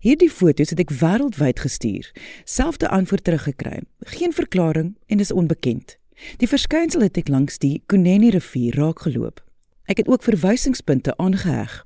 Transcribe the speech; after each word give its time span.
Hierdie 0.00 0.30
foto's 0.32 0.70
het 0.72 0.80
ek 0.80 0.92
wêreldwyd 1.02 1.60
gestuur. 1.60 2.06
Selfde 2.48 2.88
antwoord 2.88 3.26
teruggekry. 3.28 3.82
Geen 4.16 4.32
verklaring 4.32 4.94
en 5.12 5.20
is 5.20 5.32
onbekend. 5.32 5.98
Die 6.40 6.48
verskynsel 6.48 7.04
het 7.04 7.20
ek 7.20 7.28
langs 7.28 7.60
die 7.60 7.82
Kuneni 7.92 8.32
rivier 8.32 8.78
raakgeloop. 8.80 9.42
Ek 9.84 10.00
het 10.00 10.08
ook 10.08 10.24
verwysingspunte 10.24 11.12
aangeheg. 11.20 11.82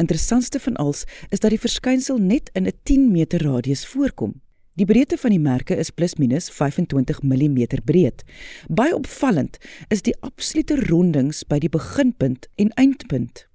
Interessantste 0.00 0.60
van 0.60 0.80
alles 0.80 1.04
is 1.28 1.44
dat 1.44 1.52
die 1.52 1.60
verskynsel 1.60 2.16
net 2.16 2.48
in 2.54 2.64
'n 2.64 2.72
10 2.82 3.12
meter 3.12 3.44
radius 3.44 3.84
voorkom. 3.86 4.40
Die 4.72 4.86
breedte 4.86 5.18
van 5.18 5.30
die 5.30 5.40
merke 5.40 5.76
is 5.76 5.90
plus 5.90 6.14
minus 6.14 6.50
25 6.50 7.22
mm 7.22 7.66
breed. 7.84 8.24
Baie 8.68 8.94
opvallend 8.94 9.58
is 9.88 10.02
die 10.02 10.14
absolute 10.20 10.86
rondings 10.86 11.44
by 11.44 11.58
die 11.58 11.68
beginpunt 11.68 12.48
en 12.54 12.70
eindpunt. 12.74 13.47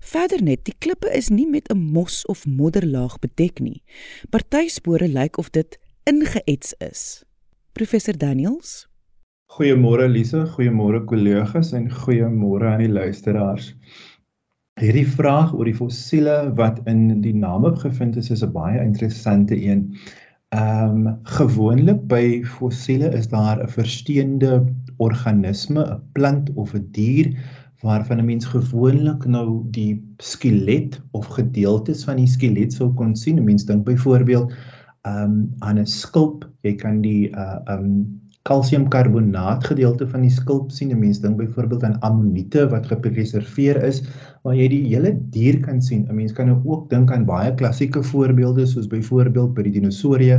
Verder 0.00 0.42
net, 0.42 0.64
die 0.64 0.74
klippe 0.78 1.10
is 1.16 1.28
nie 1.30 1.46
met 1.46 1.70
'n 1.70 1.78
mos 1.78 2.26
of 2.26 2.46
modderlaag 2.46 3.18
bedek 3.18 3.60
nie. 3.60 3.82
Party 4.30 4.68
spore 4.68 5.08
lyk 5.08 5.38
of 5.38 5.50
dit 5.50 5.78
ingeets 6.04 6.74
is. 6.78 7.24
Professor 7.72 8.18
Daniels. 8.18 8.88
Goeiemôre 9.52 10.08
Lise, 10.08 10.46
goeiemôre 10.54 11.04
kollegas 11.04 11.72
en 11.72 11.90
goeiemôre 11.90 12.66
aan 12.70 12.80
die 12.80 12.92
luisteraars. 12.92 13.74
Hierdie 14.80 15.06
vraag 15.06 15.52
oor 15.52 15.68
die 15.68 15.76
fossiele 15.76 16.36
wat 16.56 16.78
in 16.88 17.20
die 17.20 17.34
name 17.36 17.74
gevind 17.76 18.16
is, 18.16 18.30
is 18.30 18.42
'n 18.42 18.52
baie 18.52 18.80
interessante 18.80 19.56
een. 19.56 19.98
Ehm 20.56 21.06
um, 21.06 21.18
gewoonlik 21.36 22.00
by 22.08 22.44
fossiele 22.44 23.12
is 23.18 23.28
daar 23.28 23.60
'n 23.60 23.68
versteende 23.68 24.64
organisme, 24.96 25.84
'n 25.84 26.00
plant 26.12 26.50
of 26.54 26.74
'n 26.74 26.88
dier 26.90 27.36
waarvan 27.82 28.18
'n 28.18 28.24
mens 28.24 28.44
gewoonlik 28.44 29.24
nou 29.26 29.62
die 29.70 30.14
skelet 30.18 31.00
of 31.10 31.26
gedeeltes 31.26 32.04
van 32.04 32.16
die 32.16 32.30
skelet 32.30 32.72
sou 32.72 32.92
kon 32.94 33.16
sien. 33.16 33.38
'n 33.38 33.44
Mens 33.44 33.64
dink 33.64 33.84
byvoorbeeld 33.84 34.52
um 35.06 35.50
aan 35.58 35.78
'n 35.78 35.86
skulp. 35.86 36.50
Jy 36.62 36.74
kan 36.74 37.00
die 37.00 37.30
uh 37.30 37.58
um 37.68 38.20
kalsiumkarbonaat 38.42 39.64
gedeelte 39.64 40.08
van 40.08 40.20
die 40.20 40.30
skulp 40.30 40.70
sien. 40.70 40.90
'n 40.90 40.98
Mens 40.98 41.20
dink 41.20 41.36
byvoorbeeld 41.36 41.84
aan 41.84 42.00
ammoniete 42.00 42.68
wat 42.68 42.86
gepreserveer 42.86 43.82
is 43.82 44.02
waar 44.42 44.54
jy 44.54 44.68
die 44.68 44.86
hele 44.86 45.18
dier 45.30 45.60
kan 45.60 45.82
sien. 45.82 46.06
'n 46.08 46.14
Mens 46.14 46.32
kan 46.32 46.46
nou 46.46 46.60
ook 46.64 46.90
dink 46.90 47.12
aan 47.12 47.24
baie 47.24 47.54
klassieke 47.54 48.02
voorbeelde 48.02 48.66
soos 48.66 48.86
byvoorbeeld 48.86 49.54
by 49.54 49.62
die 49.62 49.72
dinosourie 49.80 50.38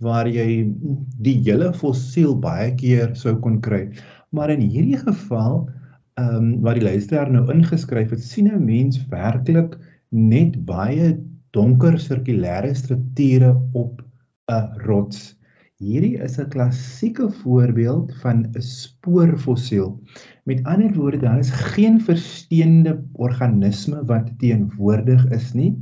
waar 0.00 0.28
jy 0.28 0.74
die 1.18 1.40
hele 1.42 1.72
fossiel 1.72 2.38
baie 2.38 2.74
keer 2.74 3.14
sou 3.14 3.36
kon 3.36 3.60
kry. 3.60 3.88
Maar 4.30 4.50
in 4.50 4.60
hierdie 4.60 4.98
geval 4.98 5.68
ehm 6.14 6.36
um, 6.36 6.50
wat 6.62 6.78
die 6.78 6.84
luisteraar 6.84 7.30
nou 7.30 7.44
ingeskryf 7.52 8.10
het, 8.14 8.22
sien 8.22 8.48
'n 8.48 8.64
mens 8.64 9.00
werklik 9.10 9.78
net 10.10 10.64
baie 10.64 11.16
donker 11.50 11.98
sirkulêre 11.98 12.74
strukture 12.74 13.54
op 13.72 14.02
'n 14.50 14.84
rots. 14.86 15.34
Hierdie 15.82 16.16
is 16.22 16.38
'n 16.38 16.48
klassieke 16.48 17.30
voorbeeld 17.42 18.14
van 18.22 18.46
'n 18.46 18.62
spoorfossiel. 18.62 19.98
Met 20.44 20.62
ander 20.62 20.94
woorde, 20.94 21.18
daar 21.18 21.38
is 21.38 21.50
geen 21.50 22.00
versteende 22.00 23.02
organisme 23.12 24.04
wat 24.04 24.30
teenwoordig 24.38 25.30
is 25.30 25.52
nie. 25.52 25.74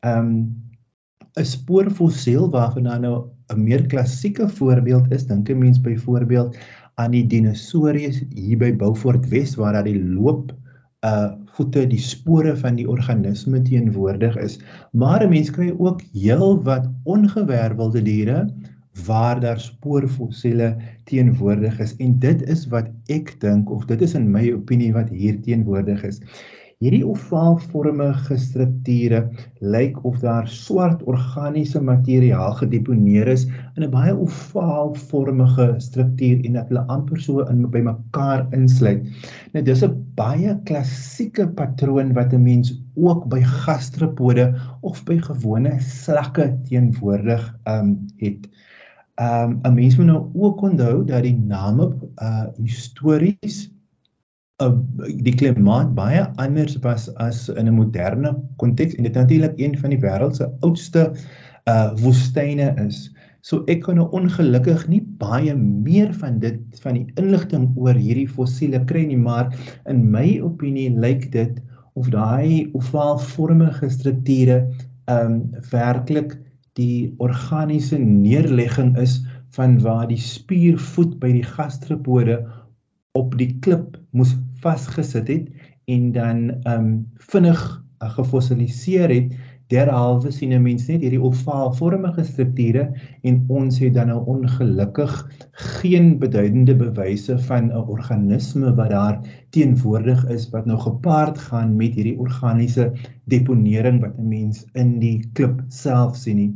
Ehm 0.00 0.26
um, 0.26 0.68
'n 1.38 1.44
spoorfossiel 1.44 2.50
waarvan 2.50 2.82
nou 2.82 3.30
'n 3.54 3.62
meer 3.62 3.86
klassieke 3.86 4.48
voorbeeld 4.48 5.12
is, 5.12 5.26
dink 5.26 5.48
'n 5.48 5.58
mens 5.58 5.80
byvoorbeeld 5.80 6.56
aan 6.98 7.14
die 7.14 7.24
dinosouries 7.26 8.22
hier 8.34 8.58
by 8.60 8.72
Beaufort 8.76 9.28
Wes 9.30 9.54
waar 9.58 9.78
daar 9.78 9.86
die 9.86 10.00
loop 10.00 10.54
uh 11.06 11.34
voete 11.58 11.84
die 11.90 11.98
spore 11.98 12.52
van 12.58 12.76
die 12.78 12.86
organisme 12.86 13.58
teenwoordig 13.66 14.36
is. 14.38 14.58
Maar 14.92 15.24
'n 15.24 15.30
mens 15.30 15.50
kry 15.50 15.72
ook 15.78 16.02
heel 16.12 16.62
wat 16.62 16.86
ongewervelde 17.02 18.02
diere 18.02 18.46
waar 19.06 19.40
daar 19.40 19.60
spoorfossiele 19.60 20.76
teenwoordig 21.04 21.78
is. 21.80 21.96
En 21.96 22.18
dit 22.18 22.42
is 22.42 22.66
wat 22.66 22.86
ek 23.06 23.34
dink 23.40 23.70
of 23.70 23.84
dit 23.84 24.00
is 24.02 24.14
in 24.14 24.30
my 24.30 24.52
opinie 24.52 24.92
wat 24.92 25.08
hier 25.08 25.40
teenwoordig 25.42 26.02
is 26.02 26.20
Hierdie 26.78 27.02
ovaalvormige 27.02 28.36
strukture 28.38 29.24
lyk 29.58 29.96
of 30.06 30.20
daar 30.22 30.44
swart 30.46 31.00
organiese 31.10 31.80
materiaal 31.82 32.52
gedeponeer 32.60 33.26
is 33.32 33.48
in 33.50 33.82
'n 33.82 33.90
baie 33.90 34.12
ovaalvormige 34.14 35.64
struktuur 35.82 36.44
en 36.46 36.58
dat 36.58 36.68
hulle 36.70 36.84
amper 36.94 37.18
so 37.24 37.42
in 37.50 37.64
by 37.72 37.82
mekaar 37.82 38.44
insluit. 38.54 39.08
Nou 39.54 39.62
dis 39.66 39.82
'n 39.82 39.96
baie 40.20 40.54
klassieke 40.70 41.48
patroon 41.58 42.12
wat 42.14 42.32
'n 42.32 42.46
mens 42.46 42.70
ook 42.94 43.26
by 43.26 43.42
gastropode 43.42 44.46
of 44.80 45.02
by 45.04 45.18
gewone 45.18 45.80
slakke 45.80 46.46
teenwoordig 46.68 47.42
um 47.66 48.06
het. 48.22 48.46
Um 49.18 49.58
'n 49.66 49.74
mens 49.74 49.98
moet 49.98 50.06
nou 50.12 50.30
ook 50.34 50.62
onthou 50.62 51.04
dat 51.04 51.26
die 51.26 51.38
name 51.42 51.90
uh 52.22 52.46
histories 52.62 53.66
uh, 54.62 54.74
die 55.24 55.34
klimaat 55.38 55.94
baie 55.96 56.24
anders 56.42 56.78
was 56.82 57.08
as 57.22 57.46
in 57.48 57.68
'n 57.68 57.76
moderne 57.76 58.34
konteks 58.56 58.94
en 58.94 59.06
dit 59.06 59.14
natuurlik 59.14 59.54
een 59.56 59.78
van 59.78 59.90
die 59.90 60.00
wêreld 60.02 60.36
se 60.36 60.50
oudste 60.60 61.12
uh 61.68 61.92
woestyne 62.00 62.74
is. 62.86 63.10
So 63.40 63.62
ek 63.68 63.82
kan 63.86 63.96
nou 63.96 64.08
ongelukkig 64.10 64.88
nie 64.88 65.02
baie 65.20 65.54
meer 65.54 66.14
van 66.14 66.38
dit 66.38 66.58
van 66.82 66.94
die 66.94 67.06
inligting 67.20 67.70
oor 67.76 67.94
hierdie 67.94 68.28
fossiele 68.28 68.84
kry 68.84 69.04
nie, 69.06 69.16
maar 69.16 69.54
in 69.86 70.10
my 70.10 70.40
opinie 70.40 70.90
lyk 70.90 71.30
dit 71.32 71.60
of 71.94 72.10
daai 72.10 72.70
ovaalvormige 72.72 73.90
strukture 73.90 74.66
um 75.06 75.50
werklik 75.70 76.38
die 76.78 77.14
organiese 77.18 77.98
neerlegging 77.98 78.96
is 78.98 79.20
van 79.56 79.78
waar 79.82 80.06
die 80.08 80.20
spiervoet 80.20 81.18
by 81.22 81.32
die 81.32 81.46
gastropode 81.46 82.42
op 83.18 83.34
die 83.38 83.50
klip 83.64 83.96
moes 84.12 84.34
vasgesit 84.62 85.28
het 85.28 85.48
en 85.88 86.12
dan 86.12 86.42
um 86.68 86.88
vinnig 87.30 87.62
uh, 88.02 88.10
gefossiliseer 88.16 89.10
het 89.10 89.36
derhalwe 89.72 90.30
sien 90.32 90.52
'n 90.56 90.62
mens 90.64 90.86
net 90.88 91.02
hierdie 91.04 91.20
ovaalvormige 91.20 92.24
strukture 92.24 92.84
en 93.28 93.40
ons 93.48 93.78
het 93.82 93.94
dan 93.94 94.08
nou 94.08 94.20
ongelukkig 94.34 95.12
geen 95.82 96.18
beduidende 96.22 96.76
bewyse 96.76 97.36
van 97.48 97.68
'n 97.68 97.84
organisme 97.96 98.74
wat 98.74 98.90
daar 98.90 99.18
teenwoordig 99.50 100.24
is 100.36 100.48
wat 100.54 100.66
nou 100.66 100.78
gepaard 100.80 101.38
gaan 101.38 101.76
met 101.76 101.94
hierdie 101.94 102.18
organiese 102.18 102.92
deponering 103.24 104.00
wat 104.00 104.16
'n 104.18 104.28
mens 104.28 104.64
in 104.72 104.98
die 104.98 105.28
klip 105.32 105.62
self 105.68 106.16
sien 106.16 106.36
nie. 106.36 106.52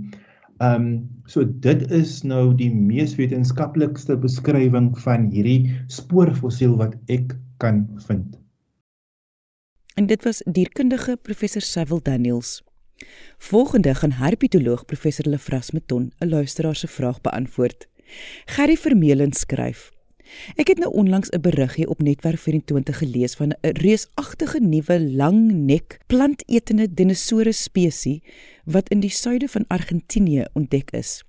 Um 0.60 1.08
so 1.26 1.44
dit 1.44 1.90
is 1.90 2.22
nou 2.22 2.54
die 2.54 2.74
mees 2.74 3.14
wetenskaplikste 3.16 4.16
beskrywing 4.16 4.98
van 4.98 5.28
hierdie 5.30 5.70
spoorfossiel 5.86 6.76
wat 6.76 6.96
ek 7.08 7.36
kan 7.62 7.86
vind. 8.06 8.40
En 9.94 10.06
dit 10.06 10.24
was 10.24 10.42
dierkundige 10.50 11.18
professor 11.22 11.62
Sewil 11.62 12.02
Daniels. 12.02 12.62
Volgende 13.38 13.94
gaan 13.94 14.12
herpetoloog 14.12 14.84
professor 14.84 15.28
Lefras 15.28 15.70
Meton 15.70 16.12
'n 16.18 16.28
luisteraar 16.28 16.76
se 16.76 16.88
vraag 16.88 17.20
beantwoord. 17.20 17.88
Gerry 18.44 18.76
Vermeulen 18.76 19.32
skryf: 19.32 19.90
Ek 20.54 20.68
het 20.68 20.78
nou 20.78 20.92
onlangs 20.92 21.30
'n 21.30 21.40
berigie 21.40 21.88
op 21.88 22.02
Netwerk 22.02 22.38
24 22.38 22.98
gelees 22.98 23.34
van 23.34 23.48
'n 23.48 23.76
reusagtige 23.86 24.60
nuwe 24.60 25.00
langnek 25.00 25.98
plantetende 26.06 26.94
dinosourus 26.94 27.62
spesies 27.62 28.20
wat 28.64 28.88
in 28.88 29.00
die 29.00 29.10
suide 29.10 29.48
van 29.48 29.64
Argentinië 29.66 30.44
ontdek 30.52 30.90
is. 30.90 31.22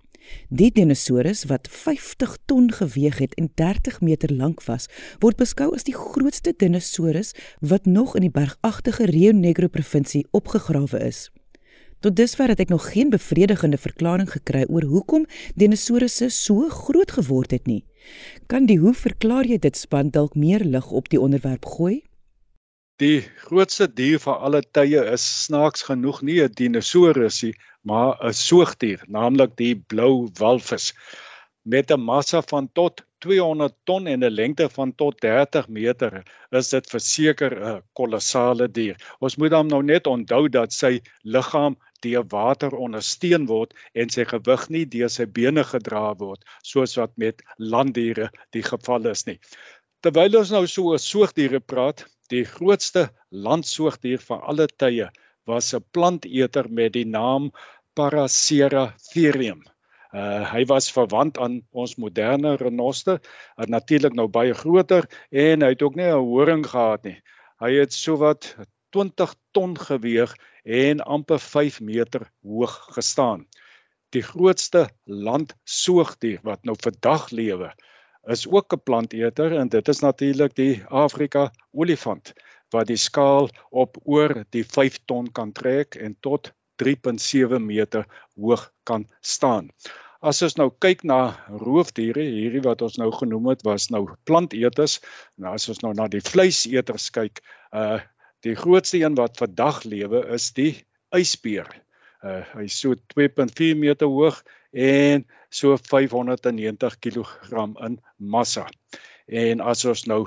Die 0.50 0.72
dinosourus 0.72 1.46
wat 1.50 1.68
50 1.68 2.38
ton 2.46 2.72
geweg 2.72 3.18
het 3.18 3.34
en 3.34 3.52
30 3.56 4.02
meter 4.02 4.34
lank 4.34 4.64
was, 4.64 4.88
word 5.20 5.38
beskou 5.38 5.74
as 5.76 5.84
die 5.84 5.96
grootste 5.98 6.54
dinosourus 6.58 7.34
wat 7.60 7.86
nog 7.86 8.16
in 8.16 8.28
die 8.28 8.34
bergagtige 8.34 9.06
Rio 9.06 9.32
Negro 9.32 9.68
provinsie 9.68 10.28
opgegrawe 10.32 11.00
is. 11.00 11.30
Tot 12.04 12.16
dusver 12.20 12.52
het 12.52 12.60
ek 12.60 12.72
nog 12.74 12.90
geen 12.92 13.10
bevredigende 13.10 13.78
verklaring 13.80 14.28
gekry 14.28 14.66
oor 14.68 14.84
hoekom 14.92 15.24
dinosourusse 15.56 16.28
so 16.36 16.68
groot 16.68 17.12
geword 17.16 17.56
het 17.56 17.68
nie. 17.68 17.86
Kan 18.52 18.68
die 18.68 18.76
hoe 18.84 18.92
verklaar 18.94 19.48
jy 19.48 19.58
dit 19.64 19.78
span 19.80 20.10
dalk 20.12 20.36
meer 20.36 20.66
lig 20.68 20.90
op 20.92 21.08
die 21.14 21.22
onderwerp 21.22 21.66
gooi? 21.78 22.02
Die 23.00 23.24
grootste 23.46 23.88
dier 23.88 24.20
van 24.20 24.44
alle 24.46 24.62
tye 24.76 25.06
is 25.14 25.24
snaaks 25.46 25.88
genoeg 25.88 26.22
nie 26.28 26.42
'n 26.44 26.52
dinosourus 26.60 27.40
nie, 27.44 27.56
maar 27.90 28.18
'n 28.30 28.34
soogdier, 28.34 29.02
naamlik 29.08 29.56
die 29.60 29.76
blou 29.76 30.30
walvis 30.40 30.94
met 31.74 31.92
'n 31.92 32.00
massa 32.00 32.42
van 32.42 32.70
tot 32.80 33.04
200 33.26 33.76
ton 33.84 34.08
en 34.08 34.24
'n 34.24 34.36
lengte 34.40 34.70
van 34.70 34.96
tot 34.96 35.22
30 35.22 35.68
meter. 35.68 36.24
Is 36.52 36.70
dit 36.70 36.90
verseker 36.90 37.52
'n 37.52 37.82
kolossale 37.94 38.68
dier. 38.72 38.96
Ons 39.20 39.36
moet 39.36 39.52
dan 39.52 39.68
nou 39.68 39.84
net 39.84 40.08
onthou 40.08 40.50
dat 40.50 40.74
sy 40.74 41.02
liggaam 41.24 41.78
deur 42.02 42.26
water 42.28 42.72
ondersteun 42.76 43.46
word 43.46 43.74
en 43.94 44.10
sy 44.10 44.26
gewig 44.26 44.70
nie 44.70 44.86
deur 44.86 45.10
sy 45.10 45.26
bene 45.26 45.64
gedra 45.64 46.16
word 46.16 46.44
soos 46.62 46.96
wat 46.96 47.12
met 47.18 47.42
landdiere 47.58 48.30
die 48.52 48.64
geval 48.64 49.06
is 49.06 49.26
nie. 49.26 49.40
Terwyl 50.02 50.38
ons 50.38 50.52
nou 50.52 50.68
so 50.68 50.84
oor 50.84 51.00
soogdiere 51.00 51.60
praat, 51.60 52.06
Die 52.32 52.46
grootste 52.48 53.10
landsoogdier 53.30 54.22
van 54.24 54.42
alle 54.48 54.66
tye 54.68 55.10
was 55.46 55.74
'n 55.74 55.86
planteter 55.92 56.66
met 56.70 56.94
die 56.94 57.06
naam 57.06 57.52
Paracera 57.94 58.96
therium. 59.12 59.62
Uh 60.14 60.44
hy 60.54 60.66
was 60.70 60.92
verwant 60.94 61.38
aan 61.38 61.62
ons 61.72 61.96
moderne 61.96 62.56
renoster, 62.56 63.20
uh, 63.58 63.66
natuurlik 63.66 64.14
nou 64.14 64.28
baie 64.28 64.54
groter 64.54 65.08
en 65.30 65.62
hy 65.62 65.70
het 65.74 65.82
ook 65.82 65.96
nie 65.96 66.10
'n 66.10 66.26
horing 66.32 66.66
gehad 66.66 67.04
nie. 67.04 67.20
Hy 67.60 67.72
het 67.82 67.94
sowat 67.94 68.56
20 68.94 69.36
ton 69.52 69.78
geweg 69.78 70.36
en 70.64 71.00
amper 71.02 71.40
5 71.40 71.82
meter 71.82 72.30
hoog 72.44 72.76
gestaan. 72.98 73.48
Die 74.10 74.22
grootste 74.22 74.90
landsoogdier 75.06 76.40
wat 76.44 76.64
nou 76.64 76.76
vandag 76.78 77.32
lewe, 77.32 77.74
is 78.28 78.48
ook 78.48 78.74
'n 78.74 78.84
planteter 78.84 79.58
en 79.58 79.70
dit 79.70 79.88
is 79.88 80.00
natuurlik 80.00 80.56
die 80.56 80.84
Afrika 80.88 81.52
olifant 81.72 82.34
wat 82.74 82.90
die 82.90 83.00
skaal 83.00 83.50
op 83.72 83.98
oor 84.04 84.44
die 84.56 84.64
5 84.66 85.04
ton 85.10 85.30
kan 85.32 85.54
trek 85.54 85.96
en 85.96 86.18
tot 86.20 86.52
3.7 86.82 87.62
meter 87.62 88.08
hoog 88.36 88.66
kan 88.84 89.06
staan. 89.22 89.70
As 90.24 90.40
ons 90.46 90.56
nou 90.56 90.70
kyk 90.72 91.04
na 91.04 91.36
roofdiere, 91.52 92.24
hierdie 92.24 92.64
wat 92.64 92.82
ons 92.86 92.96
nou 93.00 93.10
genoem 93.12 93.50
het 93.52 93.66
was 93.68 93.90
nou 93.92 94.06
planteters. 94.24 95.02
Nou 95.36 95.52
as 95.58 95.68
ons 95.72 95.82
nou 95.84 95.92
na 95.98 96.08
die 96.08 96.24
vleiseters 96.24 97.10
kyk, 97.16 97.44
uh 97.76 98.00
die 98.44 98.58
grootste 98.60 99.00
een 99.00 99.16
wat 99.16 99.38
vandag 99.40 99.86
lewe 99.88 100.20
is 100.36 100.50
die 100.56 100.72
ysbeer. 101.16 101.70
Uh 102.24 102.42
hy 102.54 102.66
is 102.68 102.80
so 102.80 102.96
2.4 103.16 103.76
meter 103.80 104.12
hoog 104.12 104.42
en 104.72 105.24
so 105.52 105.76
590 105.78 106.98
kg 107.04 107.28
in 107.88 108.00
massa. 108.18 108.66
En 109.28 109.64
as 109.64 109.86
ons 109.92 110.08
nou 110.12 110.24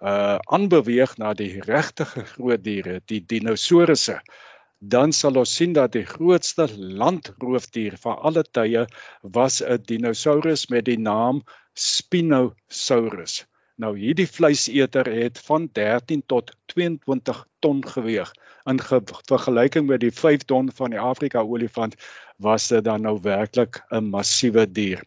uh 0.00 0.38
aanbeweeg 0.56 1.16
na 1.20 1.34
die 1.34 1.60
regtige 1.60 2.24
groot 2.24 2.64
diere, 2.64 3.00
die 3.04 3.20
dinosourusse, 3.20 4.20
dan 4.80 5.12
sal 5.12 5.36
ons 5.36 5.52
sien 5.54 5.74
dat 5.76 5.92
die 5.92 6.06
grootste 6.08 6.66
landroofdier 6.76 7.98
van 8.00 8.16
alle 8.16 8.44
tye 8.44 8.86
was 9.22 9.60
'n 9.62 9.84
dinosaurus 9.84 10.68
met 10.68 10.84
die 10.84 10.98
naam 10.98 11.42
Spinosaurus. 11.74 13.44
Nou 13.76 13.96
hierdie 13.96 14.28
vleiseter 14.28 15.08
het 15.08 15.38
van 15.38 15.68
13 15.72 16.22
tot 16.26 16.52
22 16.72 17.46
ton 17.60 17.80
geweg. 17.86 18.32
In 18.64 18.80
vergelyking 18.80 19.86
met 19.86 20.00
die 20.00 20.12
5 20.12 20.44
ton 20.44 20.72
van 20.72 20.90
die 20.90 21.00
Afrika 21.00 21.40
olifant 21.40 21.96
was 22.36 22.68
dit 22.68 22.84
dan 22.84 23.02
nou 23.02 23.18
werklik 23.22 23.82
'n 23.90 24.10
massiewe 24.10 24.66
dier. 24.72 25.02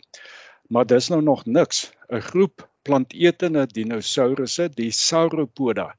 Maar 0.68 0.86
dis 0.86 1.10
nou 1.10 1.22
nog 1.22 1.46
niks. 1.46 1.92
'n 2.10 2.22
Groep 2.22 2.70
plantetende 2.84 3.66
dinosourusse, 3.68 4.70
die 4.76 4.92
Sauropoda, 4.92 5.94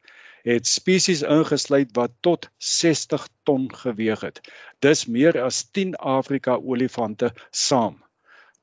het 0.45 0.69
spesies 0.69 1.23
ingesluit 1.25 1.93
wat 1.97 2.13
tot 2.21 2.51
60 2.59 3.29
ton 3.49 3.69
geweg 3.75 4.25
het. 4.27 4.41
Dis 4.85 5.07
meer 5.07 5.41
as 5.43 5.63
10 5.73 5.95
Afrika 5.97 6.59
olifante 6.61 7.33
saam. 7.51 8.03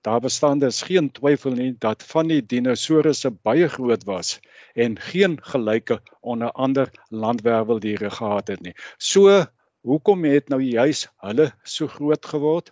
Daar 0.02 0.20
bestaan 0.20 0.60
dus 0.60 0.82
geen 0.82 1.12
twyfel 1.12 1.54
nie 1.58 1.74
dat 1.78 2.04
van 2.04 2.30
die 2.30 2.42
dinosourusse 2.46 3.30
baie 3.32 3.68
groot 3.70 4.04
was 4.04 4.40
en 4.74 4.98
geen 5.00 5.38
gelyke 5.54 6.00
onder 6.22 6.52
ander 6.52 6.90
landwerweldiere 7.10 8.10
gehad 8.10 8.48
het 8.48 8.62
nie. 8.62 8.74
So, 8.98 9.46
hoekom 9.82 10.24
het 10.26 10.50
nou 10.50 10.62
juis 10.62 11.08
hulle 11.18 11.52
so 11.64 11.88
groot 11.88 12.26
geword? 12.26 12.72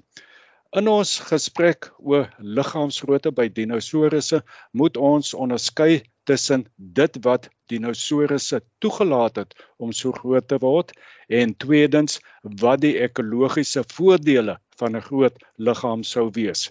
In 0.78 0.86
ons 0.86 1.12
gesprek 1.26 1.88
oor 1.98 2.28
liggaamsgrootte 2.58 3.32
by 3.38 3.48
dinosourusse 3.54 4.38
moet 4.82 5.00
ons 5.08 5.32
onderskei 5.46 5.96
tussen 6.30 6.68
dit 7.00 7.18
wat 7.26 7.48
dinosourusse 7.74 8.60
toegelaat 8.86 9.40
het 9.42 9.56
om 9.82 9.96
so 10.02 10.14
groot 10.20 10.46
te 10.54 10.60
word 10.62 10.94
en 11.40 11.56
tweedens 11.66 12.20
wat 12.62 12.84
die 12.86 12.94
ekologiese 13.08 13.82
voordele 13.96 14.60
van 14.84 15.00
'n 15.02 15.08
groot 15.10 15.42
liggaam 15.58 16.06
sou 16.12 16.30
wees. 16.38 16.70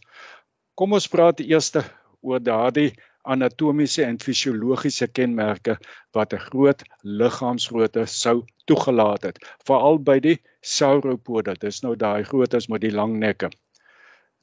Kom 0.79 0.95
ons 0.95 1.11
praat 1.17 1.43
eers 1.43 1.75
oor 2.23 2.39
daardie 2.39 2.95
anatomiese 3.27 4.07
en 4.07 4.23
fisiologiese 4.23 5.11
kenmerke 5.11 5.79
wat 6.15 6.33
'n 6.33 6.45
groot 6.51 6.87
liggaamsgrootte 7.03 8.07
sou 8.07 8.45
toegelaat 8.65 9.23
het, 9.23 9.39
veral 9.67 9.99
by 9.99 10.21
die 10.21 10.39
sauropode. 10.63 11.59
Dis 11.59 11.83
nou 11.83 11.97
daai 11.97 12.23
grootes 12.23 12.69
met 12.69 12.81
die 12.81 12.95
lang 12.95 13.19
nekke. 13.19 13.51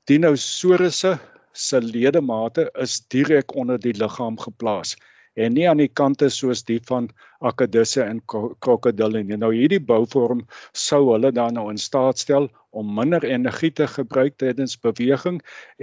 Dinosourusse 0.05 1.17
se 1.51 1.79
ledemate 1.81 2.69
is 2.83 2.99
direk 3.09 3.55
onder 3.57 3.79
die 3.81 3.93
liggaam 3.97 4.35
geplaas 4.37 4.91
en 5.35 5.55
nie 5.57 5.65
aan 5.69 5.79
die 5.81 5.89
kante 5.99 6.27
soos 6.29 6.61
die 6.67 6.77
van 6.89 7.07
akedisse 7.49 8.03
en 8.03 8.19
krokodille 8.27 9.23
nie. 9.23 9.39
Nou 9.41 9.49
hierdie 9.55 9.81
bouvorm 9.87 10.43
sou 10.83 11.01
hulle 11.09 11.31
dan 11.35 11.57
nou 11.57 11.65
in 11.71 11.81
staat 11.81 12.21
stel 12.21 12.47
om 12.69 12.93
minder 12.99 13.25
energie 13.25 13.71
te 13.79 13.87
gebruik 13.95 14.37
tydens 14.43 14.77
beweging 14.85 15.41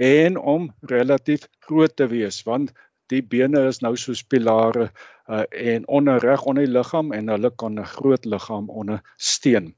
en 0.09 0.39
om 0.55 0.71
relatief 0.93 1.49
groot 1.67 1.95
te 1.95 2.07
wees 2.15 2.39
want 2.47 2.71
die 3.11 3.21
bene 3.35 3.67
is 3.73 3.83
nou 3.83 3.93
soos 3.99 4.23
pilare 4.23 4.87
uh, 4.87 5.43
en 5.51 5.83
onderreg 5.99 6.47
onder 6.47 6.63
die 6.63 6.73
liggaam 6.77 7.11
en 7.11 7.35
hulle 7.35 7.51
kan 7.51 7.75
'n 7.79 7.91
groot 7.97 8.25
liggaam 8.25 8.71
ondersteun. 8.71 9.73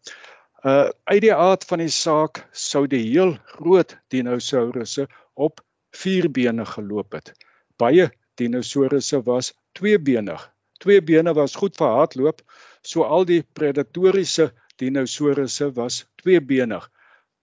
Uh 0.66 0.90
uit 1.06 1.22
die 1.22 1.34
aard 1.34 1.66
van 1.70 1.82
die 1.84 1.92
saak 1.94 2.40
sou 2.58 2.88
die 2.90 3.04
heel 3.04 3.36
groot 3.54 3.92
dinosourusse 4.10 5.04
op 5.48 5.62
vier 5.94 6.26
bene 6.38 6.66
geloop 6.66 7.14
het. 7.14 7.32
Baie 7.78 8.08
dinosourusse 8.42 9.20
was 9.28 9.52
tweebenig. 9.78 10.42
Twee 10.82 11.04
bene 11.06 11.36
was 11.38 11.56
goed 11.62 11.78
vir 11.78 11.94
hardloop, 12.00 12.42
so 12.82 13.06
al 13.06 13.28
die 13.30 13.44
predatoriese 13.60 14.50
dinosourusse 14.82 15.70
was 15.78 16.02
tweebenig. 16.24 16.90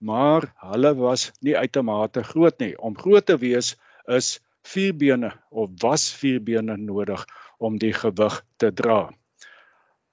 Maar 0.03 0.51
hulle 0.67 0.93
was 0.99 1.29
nie 1.39 1.55
uitermate 1.55 2.27
groot 2.27 2.59
nie. 2.59 2.73
Om 2.75 2.99
groot 2.99 3.25
te 3.25 3.39
wees 3.39 3.77
is 4.19 4.35
vier 4.67 4.91
bene 4.99 5.31
of 5.49 5.71
was 5.79 6.11
vier 6.19 6.43
bene 6.43 6.75
nodig 6.77 7.23
om 7.57 7.79
die 7.79 7.95
gewig 7.95 8.41
te 8.59 8.75
dra. 8.75 9.05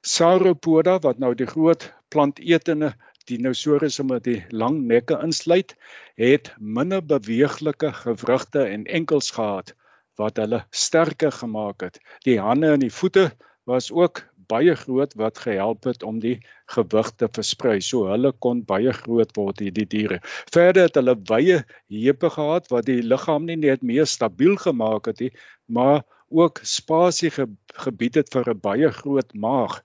Sauropoda 0.00 0.98
wat 1.04 1.18
nou 1.20 1.34
die 1.36 1.46
groot 1.46 1.82
plantetende 2.08 2.94
dinosourusse 3.28 4.04
met 4.08 4.24
die 4.24 4.38
lang 4.48 4.78
nekke 4.88 5.18
insluit, 5.20 5.74
het 6.16 6.48
minder 6.58 7.02
beweeglike 7.04 7.92
gewrigte 7.98 8.64
en 8.64 8.86
enkels 8.88 9.30
gehad 9.36 9.74
wat 10.20 10.40
hulle 10.40 10.64
sterker 10.70 11.32
gemaak 11.32 11.84
het. 11.84 12.00
Die 12.24 12.38
hande 12.40 12.72
en 12.76 12.80
die 12.80 12.92
voete 12.92 13.30
was 13.68 13.90
ook 13.92 14.22
baie 14.50 14.74
groot 14.74 15.12
wat 15.20 15.38
gehelp 15.44 15.84
het 15.84 16.02
om 16.02 16.18
die 16.24 16.38
gewig 16.74 17.12
te 17.20 17.28
versprei. 17.28 17.76
So 17.84 18.08
hulle 18.10 18.32
kon 18.32 18.64
baie 18.64 18.92
groot 18.96 19.36
word 19.36 19.60
hierdie 19.60 19.86
diere. 19.86 20.18
Verder 20.52 20.88
het 20.88 20.96
hulle 20.98 21.14
wye 21.28 21.60
heupe 21.92 22.32
gehad 22.34 22.72
wat 22.72 22.88
die 22.88 23.02
liggaam 23.04 23.46
nie 23.46 23.60
net 23.60 23.84
meer 23.86 24.08
stabiel 24.10 24.56
gemaak 24.56 25.12
het 25.12 25.20
nie, 25.20 25.30
maar 25.68 26.02
ook 26.30 26.64
spasie 26.64 27.30
ge 27.36 27.46
gebied 27.84 28.14
het 28.22 28.32
vir 28.34 28.50
'n 28.54 28.60
baie 28.64 28.90
groot 28.96 29.34
maag 29.34 29.80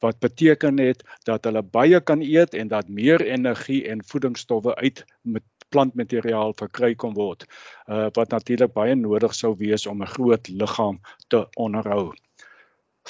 wat 0.00 0.18
beteken 0.18 0.78
het 0.78 1.04
dat 1.28 1.44
hulle 1.44 1.62
baie 1.62 2.00
kan 2.00 2.22
eet 2.22 2.54
en 2.54 2.68
dat 2.68 2.88
meer 2.88 3.20
energie 3.20 3.88
en 3.88 4.04
voedingsstowwe 4.04 4.74
uit 4.74 5.04
met 5.22 5.44
plantmateriaal 5.70 6.54
verkry 6.58 6.94
kon 6.94 7.14
word 7.14 7.46
uh, 7.46 8.08
wat 8.16 8.34
natuurlik 8.34 8.72
baie 8.74 8.96
nodig 8.98 9.34
sou 9.34 9.54
wees 9.58 9.86
om 9.86 10.02
'n 10.02 10.12
groot 10.16 10.48
liggaam 10.48 11.00
te 11.28 11.46
onderhou. 11.54 12.12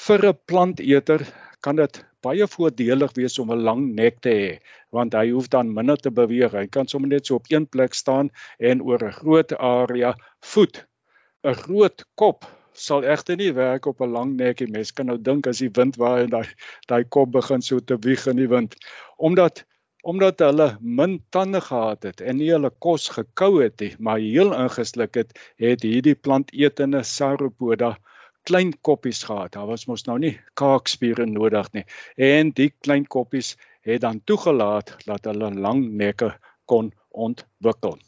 Vir 0.05 0.27
'n 0.29 0.39
planteter 0.45 1.25
kan 1.61 1.75
dit 1.75 2.05
baie 2.21 2.47
voordelig 2.47 3.13
wees 3.17 3.39
om 3.39 3.51
'n 3.51 3.63
lang 3.67 3.81
nek 3.95 4.21
te 4.21 4.29
hê 4.29 4.51
want 4.91 5.13
hy 5.13 5.29
hoef 5.31 5.47
dan 5.47 5.73
minder 5.73 5.97
te 5.97 6.11
beweeg. 6.11 6.51
Hy 6.51 6.67
kan 6.67 6.87
sommer 6.87 7.09
net 7.09 7.25
so 7.25 7.35
op 7.35 7.45
een 7.49 7.67
plek 7.67 7.93
staan 7.93 8.29
en 8.59 8.81
oor 8.81 9.03
'n 9.03 9.17
groot 9.21 9.53
area 9.57 10.15
voet. 10.39 10.85
'n 11.43 11.53
Groot 11.53 12.05
kop 12.15 12.45
sal 12.73 13.03
egter 13.03 13.37
nie 13.37 13.51
werk 13.53 13.85
op 13.85 14.01
'n 14.01 14.11
lang 14.11 14.35
nek 14.37 14.59
nie. 14.59 14.71
Mens 14.71 14.91
kan 14.91 15.05
nou 15.05 15.17
dink 15.17 15.47
as 15.47 15.59
die 15.59 15.71
wind 15.73 15.97
waai 15.97 16.23
en 16.23 16.29
daai 16.29 16.49
daai 16.87 17.03
kop 17.03 17.31
begin 17.31 17.61
so 17.61 17.79
te 17.79 17.97
wieg 17.97 18.27
in 18.27 18.37
die 18.37 18.47
wind 18.47 18.75
omdat 19.17 19.65
omdat 20.03 20.39
hulle 20.39 20.77
min 20.81 21.19
tande 21.29 21.61
gehad 21.61 22.03
het 22.03 22.21
en 22.21 22.37
nie 22.37 22.49
hulle 22.51 22.71
kos 22.79 23.09
gekou 23.09 23.61
het 23.61 23.79
nie, 23.79 23.95
maar 23.99 24.17
heel 24.17 24.53
ingesluk 24.53 25.15
het, 25.15 25.39
het 25.61 25.83
hierdie 25.85 26.15
plantetende 26.15 27.03
sauropoda 27.03 27.97
klein 28.49 28.73
koppies 28.81 29.23
gehad. 29.23 29.51
Daar 29.53 29.67
was 29.69 29.85
mos 29.85 30.07
nou 30.07 30.17
nie 30.19 30.39
kaakspiere 30.57 31.25
nodig 31.29 31.69
nie. 31.73 31.85
En 32.17 32.49
die 32.57 32.71
klein 32.81 33.05
koppies 33.05 33.55
het 33.85 34.01
dan 34.01 34.21
toegelaat 34.25 34.95
dat 35.05 35.25
hulle 35.29 35.51
lang 35.53 35.83
nekke 35.97 36.33
kon 36.65 36.91
ontwikkel. 37.09 37.99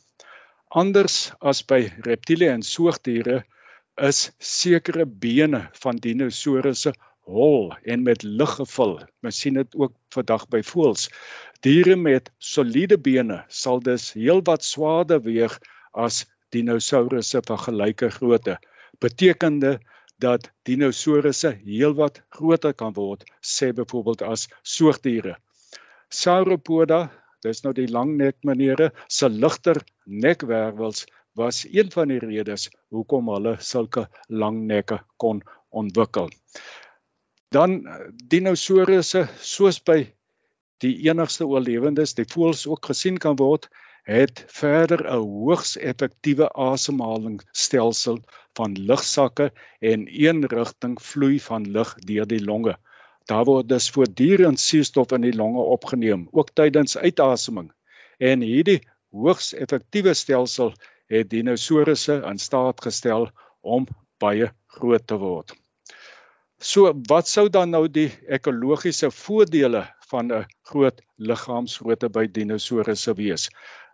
Anders 0.74 1.34
as 1.42 1.62
by 1.70 1.84
reptiele 2.08 2.50
en 2.50 2.66
soogdiere 2.66 3.44
is 4.02 4.32
sekere 4.40 5.06
bene 5.06 5.70
van 5.82 5.98
dinosourusse 6.02 6.94
hol 7.24 7.72
en 7.86 8.04
met 8.04 8.24
lug 8.24 8.56
gevul. 8.60 9.00
Mens 9.22 9.40
sien 9.40 9.54
dit 9.54 9.76
ook 9.76 9.94
vandag 10.14 10.48
by 10.50 10.62
voëls. 10.66 11.10
Diere 11.62 11.96
met 11.96 12.32
soliede 12.40 12.98
bene 12.98 13.44
sal 13.48 13.80
dus 13.80 14.12
heelwat 14.14 14.64
swaarder 14.64 15.22
weeg 15.22 15.60
as 15.94 16.26
dinosourusse 16.52 17.42
van 17.48 17.60
gelyke 17.60 18.10
grootte, 18.10 18.58
betekende 19.00 19.80
dat 20.20 20.52
dinosourusse 20.68 21.54
heelwat 21.64 22.22
groter 22.30 22.74
kan 22.74 22.94
word, 22.94 23.24
sê 23.42 23.72
byvoorbeeld 23.74 24.22
as 24.22 24.48
soogdiere. 24.62 25.38
Sauropoda, 26.10 27.10
dis 27.44 27.64
nou 27.64 27.74
die 27.74 27.90
langnek 27.90 28.38
maniere, 28.44 28.92
se 29.08 29.30
ligter 29.30 29.82
nekwervels 30.06 31.06
was 31.34 31.66
een 31.70 31.92
van 31.92 32.08
die 32.08 32.20
redes 32.20 32.70
hoekom 32.94 33.30
hulle 33.34 33.56
sulke 33.60 34.08
lang 34.28 34.64
nekke 34.70 35.00
kon 35.18 35.42
ontwikkel. 35.70 36.30
Dan 37.54 37.82
dinosourusse 38.30 39.28
soos 39.40 39.80
by 39.86 40.04
die 40.84 40.94
enigste 41.08 41.48
oorlewendes, 41.48 42.16
die 42.18 42.28
voëls 42.30 42.66
ook 42.68 42.92
gesien 42.92 43.18
kan 43.18 43.38
word, 43.40 43.70
het 44.04 44.44
verder 44.52 45.06
'n 45.08 45.22
hoogs 45.24 45.78
effektiewe 45.78 46.50
asemhalingsstelsel 46.54 48.20
van 48.58 48.74
lugsakke 48.90 49.52
en 49.80 50.08
een 50.26 50.46
rigting 50.46 51.02
vloei 51.02 51.40
van 51.40 51.72
lug 51.72 51.96
deur 51.96 52.28
die 52.28 52.44
longe. 52.44 52.76
Daar 53.26 53.46
word 53.46 53.70
dus 53.70 53.90
voortdurend 53.90 54.60
suurstof 54.60 55.12
in 55.12 55.22
die 55.22 55.36
longe 55.36 55.62
opgeneem, 55.62 56.28
ook 56.32 56.50
tydens 56.54 56.98
uitaseming. 56.98 57.72
En 58.18 58.42
hierdie 58.42 58.82
hoogs 59.12 59.54
effektiewe 59.54 60.14
stelsel 60.14 60.74
het 61.12 61.30
dinosourusse 61.30 62.22
in 62.30 62.40
staat 62.40 62.82
gestel 62.82 63.30
om 63.62 63.88
baie 64.20 64.52
groot 64.78 65.08
te 65.08 65.18
word. 65.20 65.54
So 66.64 66.94
wat 67.10 67.28
sou 67.28 67.50
dan 67.50 67.74
nou 67.76 67.88
die 67.92 68.10
ekologiese 68.38 69.10
voordele 69.12 69.84
van 70.12 70.32
'n 70.32 70.46
groot 70.70 71.02
liggaamsgrootte 71.18 72.10
by 72.10 72.26
dinosourusse 72.38 73.14
wees. 73.20 73.50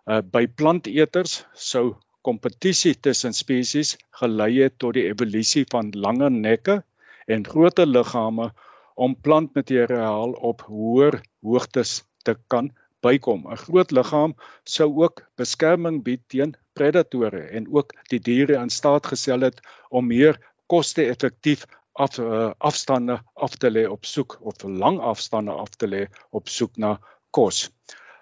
Uh 0.06 0.20
by 0.22 0.46
planteters 0.46 1.44
sou 1.54 1.96
kompetisie 2.22 2.94
tussen 2.94 3.32
spesies 3.32 3.96
gelei 4.20 4.52
het 4.62 4.78
tot 4.78 4.94
die 4.94 5.06
evolusie 5.08 5.64
van 5.74 5.90
langer 6.06 6.30
nekke 6.30 6.82
en 7.26 7.46
groter 7.46 7.86
liggame 7.86 8.50
om 8.94 9.16
plantmateriaal 9.26 10.32
op 10.50 10.62
hoër 10.68 11.20
hoogtes 11.42 12.02
te 12.24 12.36
kan 12.52 12.70
bykom. 13.02 13.46
'n 13.48 13.62
Groot 13.64 13.90
liggaam 13.90 14.34
sou 14.64 14.88
ook 15.04 15.24
beskerming 15.40 16.02
bied 16.04 16.22
teen 16.28 16.56
predatore 16.72 17.42
en 17.56 17.66
ook 17.74 17.94
die 18.12 18.20
diere 18.20 18.58
in 18.60 18.70
staat 18.70 19.06
gestel 19.06 19.40
het 19.40 19.60
om 19.88 20.06
meer 20.06 20.38
koste-effektief 20.66 21.66
af 21.92 22.18
uh, 22.18 22.50
afstande 22.58 23.20
af 23.34 23.56
te 23.56 23.70
lê 23.70 23.86
op 23.88 24.04
soek 24.04 24.38
of 24.40 24.62
lang 24.62 25.00
afstande 25.00 25.52
af 25.52 25.74
te 25.76 25.88
lê 25.88 26.06
op 26.30 26.48
soek 26.48 26.76
na 26.76 26.98
kos. 27.30 27.68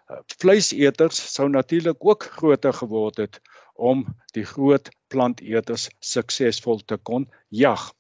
Uh, 0.09 0.19
vleiseters 0.41 1.21
sou 1.35 1.49
natuurlik 1.49 2.01
ook 2.01 2.25
groter 2.39 2.73
geword 2.73 3.17
het 3.17 3.41
om 3.75 4.07
die 4.35 4.45
groot 4.45 4.91
planteters 5.09 5.89
suksesvol 6.01 6.81
te 6.85 6.97
kon 6.97 7.29
jag. 7.49 7.93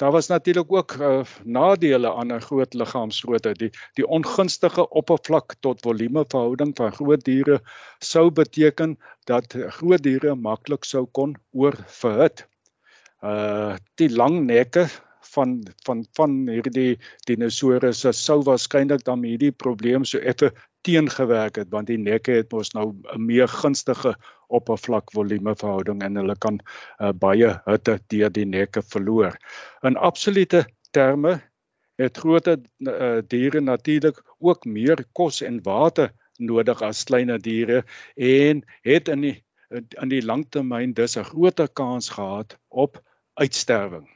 Daar 0.00 0.12
was 0.12 0.26
natuurlik 0.26 0.72
ook 0.72 0.92
uh, 0.92 1.24
nadele 1.44 2.14
aan 2.14 2.32
'n 2.32 2.40
groot 2.40 2.74
liggaamsgrootte. 2.74 3.52
Die 3.52 3.70
die 3.94 4.06
ongunstige 4.06 4.88
oppervlak 4.88 5.54
tot 5.60 5.80
volume 5.80 6.24
verhouding 6.28 6.76
van 6.76 6.92
groot 6.92 7.24
diere 7.24 7.60
sou 7.98 8.30
beteken 8.30 8.98
dat 9.24 9.54
groot 9.78 10.02
diere 10.02 10.34
maklik 10.34 10.84
sou 10.84 11.06
kon 11.06 11.36
oorverhit 11.52 12.46
uh 13.22 13.76
die 13.94 14.10
lang 14.10 14.44
nekke 14.46 14.88
van 15.34 15.62
van 15.86 16.04
van 16.18 16.32
hierdie 16.48 16.98
dinosourusse 17.28 18.12
sou 18.12 18.42
waarskynlik 18.48 19.04
dan 19.04 19.22
hierdie 19.22 19.52
probleem 19.64 20.04
so 20.04 20.18
effe 20.18 20.52
teengewerk 20.86 21.56
het 21.60 21.70
want 21.70 21.90
die 21.90 21.98
nekke 21.98 22.38
het 22.40 22.52
mos 22.52 22.72
nou 22.74 22.92
'n 23.14 23.24
meer 23.26 23.48
gunstige 23.48 24.14
oppervlak 24.48 25.12
volume 25.12 25.54
verhouding 25.56 26.02
en 26.02 26.16
hulle 26.16 26.36
kan 26.38 26.60
uh, 26.60 27.12
baie 27.12 27.50
hitte 27.66 27.98
deur 28.06 28.30
die 28.30 28.46
nekke 28.46 28.82
verloor. 28.82 29.36
In 29.82 29.96
absolute 29.96 30.66
terme 30.90 31.40
het 31.96 32.18
groter 32.18 32.58
uh, 32.78 33.20
diere 33.28 33.60
natuurlik 33.60 34.22
ook 34.38 34.64
meer 34.64 35.04
kos 35.12 35.42
en 35.42 35.62
water 35.62 36.12
nodig 36.38 36.82
as 36.82 37.04
kleiner 37.04 37.38
diere 37.38 37.84
en 38.16 38.64
het 38.82 39.08
in 39.08 39.20
die 39.20 39.38
in 39.72 40.10
die 40.12 40.24
langtermyn 40.24 40.92
dus 40.92 41.16
'n 41.16 41.24
groter 41.24 41.68
kans 41.68 42.08
gehad 42.08 42.58
op 42.68 43.00
uitsterwing. 43.34 44.08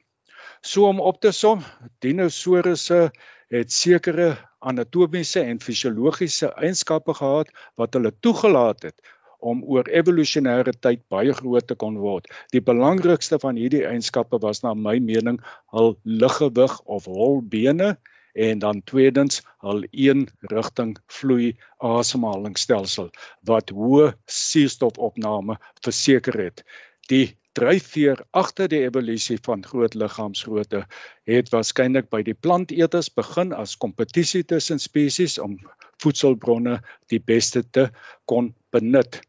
So 0.61 0.89
om 0.89 1.01
op 1.01 1.21
te 1.21 1.33
som, 1.33 1.63
dinosourusse 1.99 3.11
het 3.53 3.73
sekere 3.73 4.37
anatomiese 4.59 5.41
en 5.41 5.61
fisiologiese 5.61 6.51
eienskappe 6.55 7.15
gehad 7.15 7.53
wat 7.81 7.95
hulle 7.95 8.13
toegelaat 8.21 8.83
het 8.89 9.15
om 9.39 9.63
oor 9.65 9.89
evolusionêre 10.01 10.73
tyd 10.81 11.03
baie 11.13 11.33
groot 11.37 11.67
te 11.69 11.77
kon 11.79 11.99
word. 12.03 12.27
Die 12.55 12.63
belangrikste 12.65 13.39
van 13.43 13.59
hierdie 13.61 13.85
eienskappe 13.87 14.41
was 14.43 14.63
na 14.65 14.75
my 14.75 14.97
mening 14.99 15.39
hul 15.77 15.95
liggewig 16.03 16.81
of 16.99 17.07
hol 17.07 17.43
bene 17.57 17.97
en 18.37 18.59
dan 18.65 18.83
tweedens 18.85 19.43
hul 19.65 19.85
een 19.91 20.27
rigting 20.53 20.97
vloei 21.19 21.53
asemhalingsstelsel 21.93 23.13
wat 23.51 23.73
hoë 23.77 24.11
suurstofopname 24.41 25.57
verseker 25.85 26.41
het. 26.47 26.65
Die 27.11 27.37
dryfveer 27.57 28.21
agter 28.37 28.69
die 28.69 28.83
evolusie 28.85 29.39
van 29.43 29.63
groot 29.65 29.95
liggaamsgrootte 29.97 30.83
het 31.31 31.51
waarskynlik 31.55 32.11
by 32.13 32.21
die 32.27 32.35
planteters 32.35 33.09
begin 33.15 33.55
as 33.57 33.77
kompetisie 33.81 34.43
tussen 34.45 34.83
spesies 34.83 35.39
om 35.43 35.57
voedselbronne 36.03 36.81
die 37.13 37.23
beste 37.33 37.63
te 37.65 37.89
kon 38.29 38.53
benut. 38.75 39.21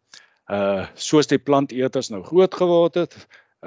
Uh 0.51 0.87
soos 0.95 1.31
die 1.31 1.39
planteters 1.39 2.11
nou 2.11 2.23
groot 2.23 2.55
geword 2.61 2.99
het 3.03 3.15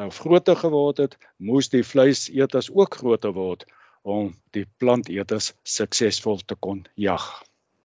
of 0.00 0.19
groter 0.23 0.57
geword 0.57 1.00
het, 1.02 1.17
moes 1.38 1.69
die 1.73 1.83
vleiseters 1.85 2.71
ook 2.71 3.00
groter 3.00 3.33
word 3.37 3.64
om 4.02 4.31
die 4.57 4.67
planteters 4.79 5.52
suksesvol 5.62 6.40
te 6.47 6.57
kon 6.57 6.85
jag. 6.95 7.26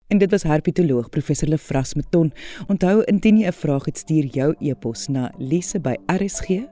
En 0.09 0.17
dit 0.17 0.31
was 0.31 0.43
herpetoloog 0.43 1.09
professor 1.09 1.47
Lefras 1.47 1.93
Meton. 1.93 2.33
Onthou 2.67 3.03
indien 3.05 3.37
jy 3.37 3.47
'n 3.47 3.53
vraag 3.53 3.85
het, 3.85 3.97
stuur 3.97 4.25
jou 4.25 4.55
e-pos 4.59 5.07
na 5.07 5.31
lise@rsg.co.za 5.37 6.67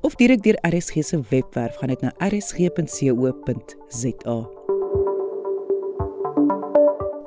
of 0.00 0.14
direk 0.14 0.42
deur 0.42 0.58
RSG 0.60 1.04
se 1.04 1.20
webwerf 1.30 1.76
gaan 1.76 1.88
dit 1.88 2.00
na 2.00 2.12
rsg.co.za. 2.18 3.38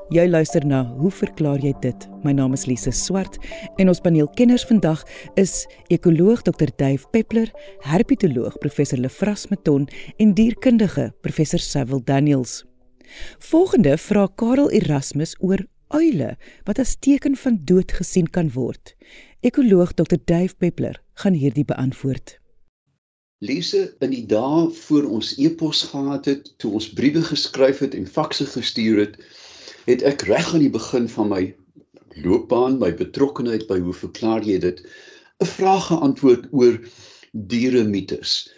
Jy 0.09 0.27
luister 0.27 0.65
na 0.65 0.83
Hoe 0.83 1.11
verklaar 1.11 1.59
jy 1.59 1.71
dit? 1.79 2.09
My 2.23 2.31
naam 2.31 2.53
is 2.53 2.65
Lise 2.65 2.91
Swart 2.91 3.37
en 3.75 3.87
ons 3.87 3.99
paneelkenners 3.99 4.65
vandag 4.65 5.07
is 5.33 5.67
ekoloog 5.87 6.41
Dr. 6.41 6.67
Dave 6.75 7.07
Peppler, 7.11 7.51
herpetoloog 7.79 8.57
professor 8.57 8.97
Lefras 8.99 9.47
Meton 9.47 9.87
en 10.17 10.33
dierkundige 10.33 11.13
professor 11.21 11.59
Cecil 11.59 12.03
Daniels. 12.03 12.70
Volgende 13.39 13.97
vra 13.97 14.27
Karel 14.35 14.71
Erasmus 14.71 15.35
oor 15.39 15.65
uile 15.87 16.35
wat 16.63 16.79
as 16.79 16.95
teken 16.99 17.35
van 17.35 17.59
dood 17.63 17.91
gesien 17.91 18.29
kan 18.29 18.51
word. 18.55 18.95
Ekoloog 19.39 19.93
Dr. 19.93 20.19
Dave 20.25 20.55
Peppler 20.55 21.01
gaan 21.13 21.33
hierdie 21.33 21.65
beantwoord. 21.65 22.37
Lise, 23.41 23.95
in 24.05 24.11
die 24.13 24.25
dae 24.29 24.67
voor 24.83 25.07
ons 25.17 25.33
e-pos 25.41 25.81
gehad 25.89 26.27
het, 26.29 26.51
toe 26.61 26.75
ons 26.77 26.91
briewe 26.93 27.23
geskryf 27.25 27.81
het 27.81 27.95
en 27.97 28.05
fakse 28.05 28.45
gestuur 28.45 28.99
het, 29.01 29.15
het 29.87 30.05
ek 30.05 30.27
reg 30.29 30.53
aan 30.53 30.61
die 30.61 30.73
begin 30.73 31.07
van 31.09 31.31
my 31.31 31.41
loopbaan, 32.21 32.77
my 32.77 32.91
betrokkeheid 32.93 33.65
by 33.69 33.79
hoe 33.81 33.95
verklaar 33.97 34.45
jy 34.45 34.59
dit, 34.61 34.83
'n 35.41 35.49
vraag 35.57 35.87
geantwoord 35.89 36.47
oor 36.51 36.77
diere 37.33 37.83
mites. 37.83 38.51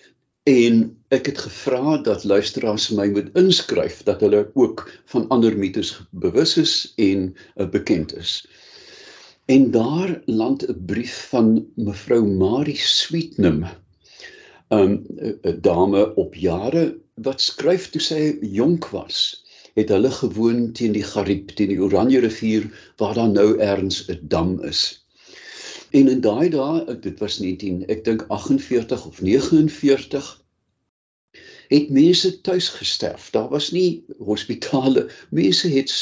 En 0.44 0.98
ek 1.08 1.26
het 1.26 1.38
gevra 1.38 1.98
dat 2.04 2.24
luisteraars 2.24 2.90
my 2.90 3.06
moet 3.16 3.30
inskryf 3.40 4.02
dat 4.04 4.20
hulle 4.26 4.52
ook 4.54 4.84
van 5.06 5.28
ander 5.28 5.58
mites 5.58 5.94
bewus 6.12 6.58
is 6.58 6.94
en 6.96 7.30
uh, 7.56 7.70
bekend 7.70 8.16
is. 8.16 8.46
En 9.46 9.72
daar 9.72 10.22
land 10.26 10.68
'n 10.68 10.86
brief 10.86 11.28
van 11.30 11.68
mevrou 11.76 12.26
Marie 12.28 12.80
Sweetnam, 12.80 13.64
'n 13.64 14.78
um, 14.80 15.06
'n 15.42 15.58
dame 15.62 16.16
op 16.16 16.36
jare 16.36 16.98
wat 17.14 17.42
skryf 17.42 17.90
toe 17.90 18.02
sy 18.02 18.38
jonk 18.42 18.90
was 18.90 19.44
het 19.74 19.90
hulle 19.90 20.12
gewoon 20.12 20.72
teen 20.72 20.92
die 20.92 21.04
Gariep, 21.04 21.50
teen 21.58 21.72
die 21.74 21.82
Oranje 21.82 22.20
rivier 22.20 22.68
waar 22.98 23.14
daar 23.14 23.30
nou 23.30 23.58
erns 23.60 24.06
'n 24.08 24.20
dam 24.22 24.62
is. 24.64 25.03
En 25.94 26.08
in 26.10 26.22
daai 26.26 26.50
dae, 26.50 26.98
dit 27.00 27.20
was 27.22 27.38
19, 27.40 27.84
ek 27.94 28.02
dink 28.08 28.26
48 28.34 29.06
of 29.06 29.22
49, 29.22 30.30
het 31.70 31.90
mense 31.94 32.32
tuis 32.42 32.70
gesterf. 32.80 33.30
Daar 33.36 33.50
was 33.50 33.72
nie 33.72 34.06
hospitale. 34.18 35.06
Mense 35.30 35.70
het 35.70 35.94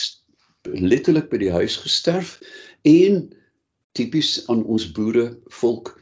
letterlik 0.64 1.28
by 1.32 1.42
die 1.42 1.52
huis 1.52 1.76
gesterf 1.84 2.38
en 2.88 3.26
tipies 3.98 4.46
aan 4.48 4.64
ons 4.64 4.88
boere 4.96 5.34
volk 5.60 5.98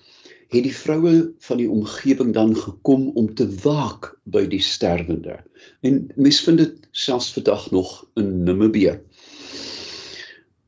het 0.50 0.65
die 0.65 0.74
vroue 0.74 1.34
van 1.46 1.60
die 1.62 1.69
omgewing 1.69 2.34
dan 2.34 2.55
gekom 2.58 3.10
om 3.17 3.34
te 3.38 3.46
waak 3.62 4.15
by 4.24 4.48
die 4.50 4.62
sterwende. 4.65 5.38
En 5.86 6.08
mense 6.15 6.46
vind 6.46 6.62
dit 6.62 6.88
selfs 6.91 7.34
vandag 7.34 7.69
nog 7.72 7.91
in 8.17 8.43
Namibië. 8.48 9.00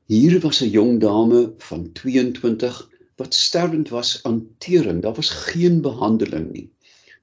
Hier 0.06 0.40
was 0.40 0.62
'n 0.62 0.70
jong 0.70 1.00
dame 1.00 1.54
van 1.58 1.92
22 1.92 2.90
wat 3.22 3.38
sterwend 3.38 3.90
was 3.90 4.20
aan 4.28 4.42
tering. 4.58 5.02
Daar 5.02 5.18
was 5.18 5.30
geen 5.30 5.82
behandeling 5.82 6.52
nie. 6.52 6.68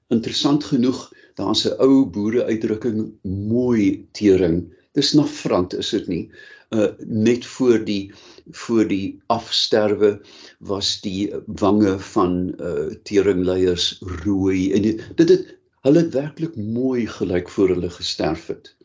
Interessant 0.07 0.63
genoeg, 0.71 1.01
daar's 1.35 1.65
'n 1.67 1.75
ou 1.85 2.05
boere 2.05 2.43
uitdrukking 2.45 3.11
mooi 3.55 4.07
tering. 4.11 4.63
Dis 4.97 5.13
nafrant 5.13 5.75
is 5.77 5.89
dit 5.95 6.07
nie. 6.07 6.25
Uh 6.69 6.87
net 7.05 7.45
voor 7.45 7.83
die 7.85 8.11
voor 8.51 8.87
die 8.87 9.19
afsterwe 9.27 10.21
was 10.59 11.01
die 11.01 11.33
wange 11.45 11.99
van 11.99 12.53
uh 12.61 12.89
teringleiers 13.03 14.01
rooi 14.25 14.73
en 14.73 14.81
dit 14.81 15.01
dit 15.15 15.29
het 15.29 15.55
hulle 15.81 16.03
het 16.03 16.13
werklik 16.13 16.55
mooi 16.55 17.07
gelyk 17.07 17.49
voor 17.49 17.69
hulle 17.73 17.89
gesterf 17.89 18.47
het. 18.47 18.75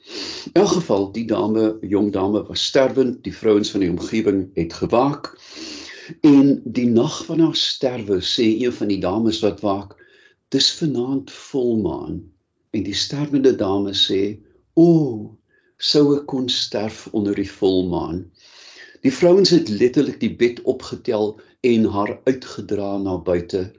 In 0.53 0.61
elk 0.63 0.69
geval 0.69 1.13
die 1.13 1.27
dame, 1.27 1.77
jong 1.81 2.13
dame 2.13 2.45
was 2.47 2.65
sterwend, 2.65 3.23
die 3.25 3.37
vrouens 3.37 3.71
van 3.71 3.81
die 3.81 3.91
omgewing 3.91 4.47
het 4.55 4.73
gewaak. 4.73 5.33
En 6.21 6.61
die 6.65 6.87
nag 6.87 7.25
van 7.25 7.41
haar 7.41 7.57
sterwe 7.57 8.21
sê 8.21 8.47
een 8.61 8.73
van 8.73 8.91
die 8.93 9.01
dames 9.01 9.41
wat 9.45 9.61
waak, 9.65 9.95
dis 10.55 10.73
vanaand 10.79 11.31
volmaan 11.33 12.19
en 12.75 12.83
die 12.83 12.97
sterwende 13.05 13.55
dame 13.57 13.95
sê, 13.97 14.39
"O, 14.75 15.37
sou 15.79 16.05
ek 16.17 16.27
kon 16.27 16.49
sterf 16.49 17.07
onder 17.13 17.35
die 17.35 17.51
volmaan." 17.51 18.31
Die 19.05 19.13
vrouens 19.13 19.51
het 19.51 19.69
letterlik 19.69 20.21
die 20.21 20.35
bed 20.37 20.63
opgetel 20.63 21.41
en 21.61 21.85
haar 21.85 22.21
uitgedra 22.25 22.97
na 22.99 23.17
buite 23.19 23.73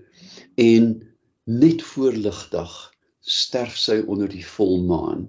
en 0.56 1.02
net 1.44 1.82
voor 1.82 2.14
ligdag 2.14 2.94
sterf 3.20 3.78
sy 3.78 4.04
onder 4.06 4.30
die 4.30 4.46
volmaan. 4.46 5.28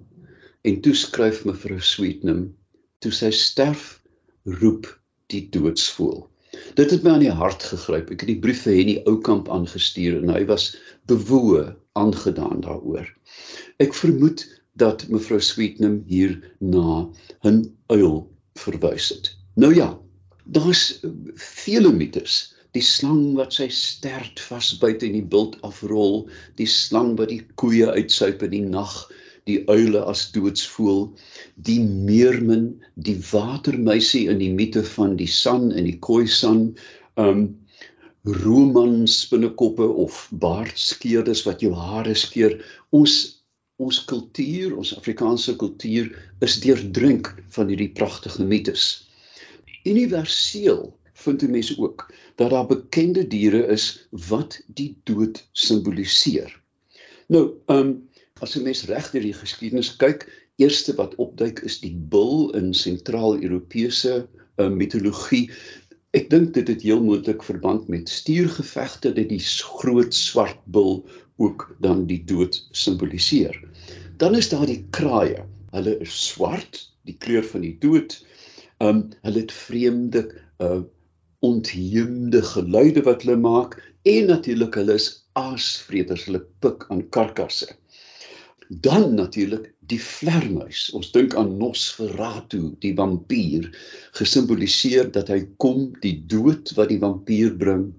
En 0.61 0.81
toe 0.81 0.93
skryf 0.93 1.43
mevrou 1.45 1.79
Sweetnam, 1.81 2.55
toe 2.99 3.11
sy 3.11 3.31
sterf, 3.31 4.01
roep 4.45 4.89
die 5.33 5.47
doodsvoël. 5.49 6.27
Dit 6.75 6.91
het 6.91 7.03
my 7.03 7.15
aan 7.15 7.25
die 7.25 7.33
hart 7.33 7.63
gegryp. 7.63 8.11
Ek 8.13 8.23
het 8.23 8.31
die 8.31 8.39
brief 8.43 8.63
vir 8.65 8.77
Henny 8.77 8.95
Oukamp 9.09 9.49
aangestuur 9.49 10.19
en 10.21 10.33
hy 10.33 10.43
was 10.49 10.75
bewoe 11.09 11.75
aangedaan 11.97 12.61
daaroor. 12.65 13.07
Ek 13.83 13.95
vermoed 13.97 14.45
dat 14.77 15.07
mevrou 15.09 15.39
Sweetnam 15.41 16.01
hier 16.07 16.37
na 16.59 17.09
'n 17.43 17.63
uil 17.89 18.29
verwys 18.57 19.09
het. 19.09 19.31
Nou 19.55 19.73
ja, 19.75 19.97
daar's 20.45 20.99
vele 21.35 21.93
mites. 21.93 22.53
Die 22.71 22.83
slang 22.83 23.33
wat 23.35 23.53
sy 23.53 23.69
stert 23.73 24.39
vas 24.49 24.73
buite 24.77 25.07
in 25.07 25.15
die 25.17 25.25
bult 25.25 25.57
afrol, 25.65 26.27
die 26.55 26.69
slang 26.69 27.15
wat 27.17 27.29
die 27.29 27.41
koeie 27.55 27.87
uitsuip 27.89 28.43
in 28.43 28.53
die 28.53 28.65
nag, 28.65 28.93
die 29.47 29.61
uile 29.67 30.03
as 30.11 30.27
doodsvoël, 30.35 31.07
die 31.55 31.79
meermin, 31.81 32.67
die 32.95 33.17
watermeisie 33.31 34.27
in 34.31 34.41
die 34.43 34.51
mite 34.53 34.83
van 34.95 35.15
die 35.19 35.29
san 35.31 35.71
en 35.71 35.87
die 35.87 35.97
khoisan, 36.03 36.75
um 37.15 37.47
roman 38.27 39.05
spinnekoppe 39.07 39.87
of 40.03 40.27
baardskeerders 40.35 41.45
wat 41.47 41.61
jou 41.63 41.71
hare 41.75 42.15
skeer. 42.15 42.59
Ons 42.91 43.37
ons 43.77 43.99
kultuur, 44.09 44.73
ons 44.73 44.95
Afrikaanse 44.97 45.53
kultuur 45.61 46.09
is 46.41 46.55
deurdrink 46.63 47.29
van 47.53 47.69
hierdie 47.69 47.91
pragtige 47.93 48.43
mites. 48.43 48.87
Universeel 49.85 50.89
vind 51.21 51.43
jy 51.45 51.49
mense 51.53 51.75
ook 51.77 52.07
dat 52.41 52.51
daar 52.53 52.65
bekende 52.69 53.23
diere 53.29 53.63
is 53.73 53.85
wat 54.29 54.57
die 54.67 54.95
dood 55.05 55.43
simboliseer. 55.53 56.49
Nou, 57.29 57.45
um 57.69 57.93
As 58.39 58.55
'n 58.55 58.63
mens 58.63 58.83
reg 58.85 59.07
deur 59.11 59.23
die 59.25 59.33
geskiedenis 59.33 59.95
kyk, 60.01 60.27
eerste 60.61 60.93
wat 60.97 61.15
opduik 61.23 61.61
is 61.65 61.79
die 61.81 61.93
bul 62.13 62.51
in 62.57 62.73
sentraal-Europese 62.73 64.13
uh, 64.21 64.67
mitologie. 64.69 65.47
Ek 66.17 66.29
dink 66.29 66.53
dit 66.53 66.67
het 66.69 66.85
heel 66.85 67.01
moontlik 67.03 67.41
verband 67.45 67.87
met 67.93 68.09
stuurgevegte 68.09 69.13
dat 69.17 69.29
die 69.29 69.41
groot 69.81 70.13
swart 70.13 70.61
bul 70.65 71.01
ook 71.41 71.65
dan 71.81 72.05
die 72.09 72.21
dood 72.29 72.59
simboliseer. 72.71 73.57
Dan 74.17 74.37
is 74.37 74.49
daar 74.53 74.65
die 74.69 74.83
kraaie. 74.93 75.45
Hulle 75.73 75.97
is 76.05 76.13
swart, 76.29 76.81
die 77.09 77.17
kleur 77.17 77.45
van 77.45 77.65
die 77.65 77.75
dood. 77.81 78.19
Um 78.81 79.07
hulle 79.25 79.45
het 79.45 79.55
vreemde 79.65 80.27
uh 80.61 80.83
ontheemde 81.45 82.41
geluide 82.41 83.03
wat 83.05 83.21
hulle 83.21 83.37
maak 83.37 83.75
en 84.09 84.25
natuurlik 84.31 84.73
hulle 84.79 84.95
is 84.97 85.11
aasvreters, 85.37 86.23
hulle 86.25 86.41
pik 86.65 86.87
aan 86.89 87.03
karkasse. 87.13 87.69
Dan 88.69 89.13
natuurlik 89.15 89.73
die 89.87 89.99
vlermuis. 90.01 90.89
Ons 90.91 91.11
dink 91.15 91.35
aan 91.39 91.53
Nosferatu, 91.59 92.73
die 92.83 92.93
vampier, 92.97 93.69
gesimboliseer 94.17 95.11
dat 95.15 95.31
hy 95.31 95.45
kom 95.63 95.93
die 96.03 96.17
dood 96.27 96.73
wat 96.75 96.91
die 96.91 96.99
vampier 96.99 97.55
bring, 97.55 97.93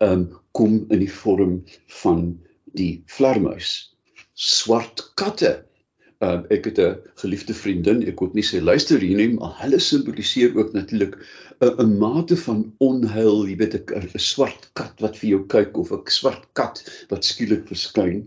um 0.00 0.28
kom 0.56 0.86
in 0.88 1.02
die 1.02 1.12
vorm 1.12 1.58
van 2.00 2.30
die 2.76 3.02
vlermuis. 3.12 3.92
Swart 4.32 5.04
katte. 5.20 5.52
Um 6.24 6.46
ek 6.48 6.70
het 6.70 6.78
'n 6.80 6.96
geliefde 7.20 7.52
vriendin, 7.52 8.00
ek 8.08 8.16
kon 8.16 8.30
nie 8.32 8.44
sê 8.44 8.62
luister 8.62 8.98
hier 8.98 9.16
nie, 9.16 9.36
maar 9.36 9.52
hulle 9.60 9.78
simboliseer 9.78 10.56
ook 10.56 10.72
natuurlik 10.72 11.20
'n 11.60 11.76
'n 11.84 11.98
mate 11.98 12.36
van 12.36 12.72
onheil, 12.80 13.44
jy 13.48 13.56
weet 13.56 13.74
'n 13.92 14.18
swart 14.18 14.70
kat 14.72 14.96
wat 15.00 15.16
vir 15.16 15.28
jou 15.30 15.46
kyk 15.46 15.76
of 15.76 15.92
'n 15.92 16.00
swart 16.08 16.48
kat 16.54 16.80
wat 17.10 17.24
skielik 17.24 17.68
verskyn. 17.68 18.24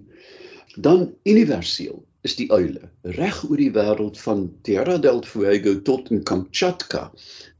Dan 0.81 1.09
universeel 1.23 2.03
is 2.21 2.35
die 2.39 2.47
uile. 2.51 2.89
Reg 3.17 3.41
oor 3.47 3.59
die 3.59 3.71
wêreld 3.75 4.19
van 4.21 4.45
Tierra 4.67 4.97
del 5.03 5.21
Fuego 5.27 5.73
tot 5.89 6.11
in 6.13 6.23
Kamchatka 6.23 7.09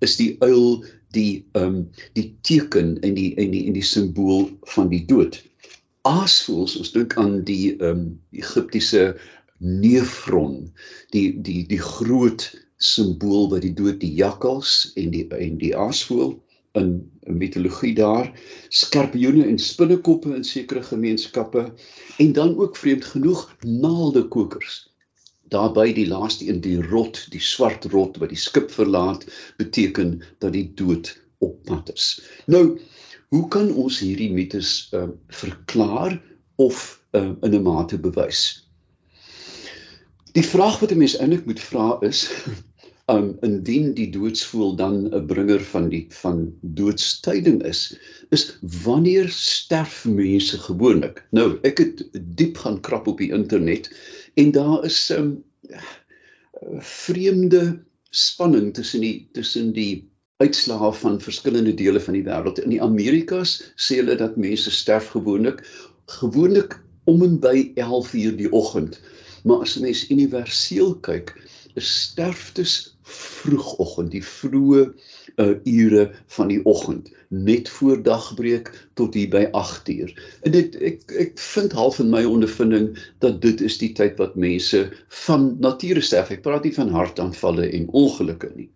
is 0.05 0.15
die 0.19 0.31
uil 0.39 0.85
die 1.15 1.45
ehm 1.57 1.65
um, 1.65 1.77
die 2.15 2.27
teken 2.47 2.95
en 3.03 3.15
die 3.17 3.31
en 3.41 3.51
die 3.55 3.65
en 3.67 3.75
die 3.75 3.85
simbool 3.85 4.49
van 4.75 4.91
die 4.93 5.03
dood. 5.09 5.39
Aasvoels, 6.07 6.77
ons 6.79 6.93
dink 6.95 7.17
aan 7.19 7.41
die 7.47 7.75
ehm 7.75 8.03
um, 8.03 8.03
Egiptiese 8.31 9.05
neefron, 9.59 10.69
die 11.15 11.27
die 11.43 11.63
die 11.67 11.81
groot 11.83 12.47
simbool 12.79 13.49
wat 13.51 13.65
die 13.67 13.75
dood 13.75 13.99
die 14.03 14.13
jakkals 14.15 14.93
en 14.95 15.11
die 15.15 15.25
en 15.35 15.57
die 15.59 15.75
aasvoel 15.75 16.37
in 16.77 17.11
mitologie 17.21 17.93
daar 17.95 18.31
skorpioene 18.69 19.45
en 19.45 19.59
spinnekoppe 19.59 20.35
in 20.35 20.43
sekere 20.43 20.83
gemeenskappe 20.83 21.73
en 22.17 22.33
dan 22.33 22.57
ook 22.57 22.77
vreemd 22.77 23.05
genoeg 23.05 23.47
naaldekokers 23.65 24.89
daarby 25.49 25.93
die 25.93 26.07
laaste 26.07 26.47
een 26.47 26.61
die 26.61 26.77
rot 26.81 27.25
die 27.33 27.41
swart 27.41 27.85
rot 27.93 28.17
wat 28.21 28.29
die 28.33 28.39
skip 28.39 28.71
verlaat 28.71 29.25
beteken 29.57 30.19
dat 30.37 30.53
die 30.53 30.67
dood 30.75 31.11
op 31.39 31.57
pad 31.65 31.91
is. 31.93 32.19
Nou 32.45 32.79
hoe 33.29 33.47
kan 33.47 33.69
ons 33.73 33.99
hierdie 34.01 34.31
mites 34.33 34.89
uh, 34.93 35.05
verklaar 35.27 36.15
of 36.57 37.01
uh, 37.11 37.31
in 37.45 37.53
'n 37.55 37.63
mate 37.63 37.99
bewys? 37.99 38.41
Die 40.33 40.45
vraag 40.45 40.79
wat 40.79 40.91
'n 40.91 40.97
mens 40.97 41.17
eintlik 41.17 41.45
moet 41.45 41.59
vra 41.59 41.97
is 42.01 42.29
um 43.09 43.29
indien 43.45 43.93
die 43.97 44.09
doodsvoel 44.13 44.75
dan 44.79 44.97
'n 45.09 45.25
bringer 45.25 45.61
van 45.71 45.89
die 45.89 46.05
van 46.21 46.41
doodstyding 46.61 47.63
is 47.71 47.81
is 48.29 48.45
wanneer 48.83 49.29
sterf 49.29 50.05
mense 50.05 50.57
gewoonlik 50.67 51.23
nou 51.31 51.47
ek 51.71 51.81
het 51.83 52.03
diep 52.41 52.57
gaan 52.63 52.79
krap 52.81 53.07
op 53.07 53.17
die 53.17 53.31
internet 53.39 53.89
en 54.35 54.51
daar 54.51 54.85
is 54.85 54.99
'n 55.09 55.19
um, 55.19 55.43
vreemde 56.79 57.63
spanning 58.09 58.73
tussen 58.73 59.01
die 59.01 59.29
tussen 59.31 59.73
die 59.73 60.09
uitslae 60.37 60.93
van 60.93 61.21
verskillende 61.21 61.73
dele 61.73 61.99
van 61.99 62.13
die 62.13 62.23
wêreld 62.23 62.61
in 62.63 62.69
die 62.69 62.81
Amerikas 62.81 63.59
sê 63.75 63.99
hulle 64.01 64.15
dat 64.15 64.37
mense 64.37 64.71
sterf 64.71 65.09
gewoonlik 65.15 65.65
gewoonlik 66.19 66.79
om 67.09 67.23
en 67.25 67.39
by 67.41 67.71
11:00 67.75 68.35
die 68.37 68.51
oggend. 68.51 68.99
Maar 69.43 69.63
as 69.65 69.77
mens 69.79 70.09
universeel 70.09 70.95
kyk, 71.05 71.33
is 71.77 71.89
sterftes 72.01 72.95
vroegoggend, 73.09 74.11
die 74.13 74.23
vroeë 74.25 74.81
uh, 74.85 75.53
ure 75.63 76.05
van 76.35 76.49
die 76.51 76.59
oggend, 76.69 77.09
net 77.29 77.69
voor 77.69 78.01
dagbreek 78.05 78.71
tot 78.99 79.13
hier 79.17 79.29
by 79.33 79.45
8uur. 79.57 80.13
En 80.45 80.55
dit 80.55 80.75
ek 80.91 81.13
ek 81.25 81.37
vind 81.41 81.75
half 81.77 81.99
in 82.03 82.11
my 82.13 82.23
ondervinding 82.27 82.91
dat 83.23 83.41
dit 83.45 83.61
is 83.65 83.77
die 83.81 83.91
tyd 83.97 84.17
wat 84.21 84.37
mense 84.39 84.85
van 85.25 85.51
nature 85.61 86.01
sterf. 86.05 86.31
Ek 86.33 86.45
praat 86.45 86.65
nie 86.65 86.75
van 86.75 86.93
hartaanvalle 86.93 87.69
en 87.69 87.89
ongelukke 87.97 88.51
nie. 88.55 88.69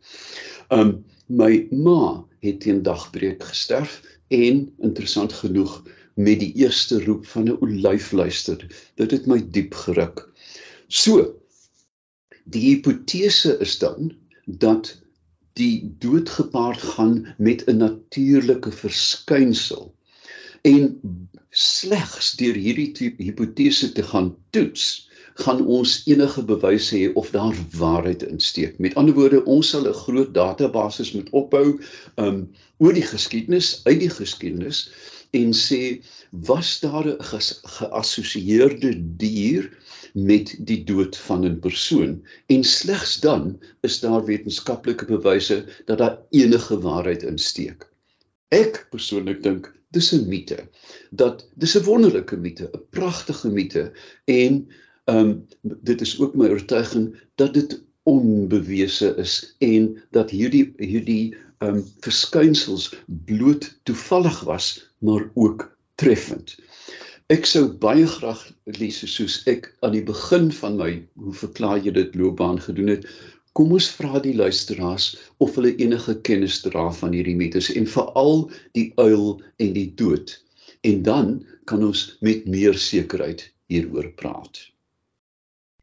Um 0.73 1.01
my 1.31 1.67
ma 1.71 2.23
het 2.43 2.59
teen 2.65 2.81
dagbreek 2.83 3.43
gesterf 3.47 4.01
en 4.33 4.65
interessant 4.83 5.33
genoeg 5.33 5.79
met 6.19 6.41
die 6.43 6.51
eerste 6.61 6.99
roep 7.05 7.25
van 7.25 7.47
'n 7.49 7.57
olyf 7.61 8.11
luister. 8.11 8.59
Dit 8.95 9.11
het 9.11 9.25
my 9.25 9.39
diep 9.41 9.73
geruk. 9.73 10.29
So, 10.87 11.42
die 12.43 12.61
hipotese 12.61 13.57
is 13.59 13.77
dan 13.79 14.13
dat 14.45 15.01
die 15.53 15.95
dood 15.99 16.29
gepaard 16.29 16.81
gaan 16.81 17.35
met 17.37 17.65
'n 17.65 17.77
natuurlike 17.77 18.71
verskynsel. 18.71 19.95
En 20.61 20.99
slegs 21.49 22.31
deur 22.31 22.55
hierdie 22.55 23.13
hipotese 23.17 23.91
te 23.91 24.03
gaan 24.03 24.35
toets, 24.49 25.09
gaan 25.33 25.65
ons 25.65 26.01
enige 26.05 26.43
bewyse 26.43 26.97
hê 26.97 27.13
of 27.13 27.29
daar 27.29 27.55
waarheid 27.77 28.23
insteek. 28.23 28.79
Met 28.79 28.95
ander 28.95 29.13
woorde, 29.13 29.45
ons 29.45 29.69
sal 29.69 29.87
'n 29.87 29.93
groot 29.93 30.33
database 30.33 31.15
moet 31.15 31.29
opbou 31.29 31.79
um 32.15 32.51
oor 32.77 32.93
die 32.93 33.05
geskiedenis, 33.05 33.81
uit 33.83 33.99
die 33.99 34.09
geskiedenis 34.09 34.89
en 35.33 35.53
sê 35.53 36.01
was 36.29 36.79
daar 36.79 37.07
'n 37.07 37.17
geassosieerde 37.77 38.93
dier 39.17 39.69
met 40.13 40.55
die 40.59 40.83
dood 40.85 41.17
van 41.17 41.45
'n 41.45 41.59
persoon 41.59 42.21
en 42.45 42.63
slegs 42.63 43.19
dan 43.19 43.59
is 43.81 43.99
daar 43.99 44.25
wetenskaplike 44.25 45.05
bewyse 45.05 45.65
dat 45.85 45.97
daar 45.97 46.17
enige 46.29 46.79
waarheid 46.79 47.23
insteek. 47.23 47.89
Ek 48.47 48.87
persoonlik 48.89 49.43
dink 49.43 49.73
dis 49.89 50.11
'n 50.13 50.27
mite. 50.27 50.57
Dat 51.11 51.47
dis 51.55 51.75
'n 51.77 51.83
wonderlike 51.83 52.37
mite, 52.37 52.69
'n 52.73 52.85
pragtige 52.89 53.49
mite 53.49 53.91
en 54.25 54.67
ehm 55.05 55.17
um, 55.17 55.47
dit 55.61 56.01
is 56.01 56.19
ook 56.19 56.35
my 56.35 56.47
oortuiging 56.47 57.21
dat 57.35 57.53
dit 57.53 57.81
onbewese 58.03 59.15
is 59.15 59.55
en 59.59 60.03
dat 60.11 60.29
hierdie 60.29 60.73
hierdie 60.77 61.35
ehm 61.57 61.75
um, 61.75 61.85
verskynsels 61.99 62.93
bloot 63.05 63.79
toevallig 63.83 64.39
was, 64.39 64.89
maar 64.97 65.29
ook 65.33 65.77
treffend. 65.95 66.55
Ek 67.31 67.45
sou 67.47 67.69
baie 67.79 68.03
graag 68.03 68.41
lees 68.75 68.97
soos 69.07 69.37
ek 69.47 69.69
aan 69.79 69.93
die 69.95 70.03
begin 70.03 70.49
van 70.51 70.75
my 70.75 70.89
hoe 71.23 71.35
verklaar 71.39 71.79
jy 71.79 71.93
dit 71.95 72.17
loopbaan 72.19 72.59
gedoen 72.59 72.91
het. 72.91 73.07
Kom 73.55 73.71
ons 73.71 73.87
vra 73.95 74.19
die 74.19 74.33
luisteraars 74.35 75.13
of 75.39 75.55
hulle 75.55 75.71
enige 75.79 76.17
kennis 76.27 76.59
dra 76.65 76.89
van 76.91 77.15
hierdie 77.15 77.37
mites 77.39 77.71
en 77.71 77.87
veral 77.87 78.49
die 78.75 78.89
uil 78.99 79.39
en 79.63 79.73
die 79.77 79.87
dood. 79.95 80.35
En 80.83 80.99
dan 81.07 81.33
kan 81.63 81.87
ons 81.87 82.17
met 82.19 82.43
meer 82.43 82.75
sekerheid 82.75 83.47
hieroor 83.71 84.11
praat. 84.19 84.59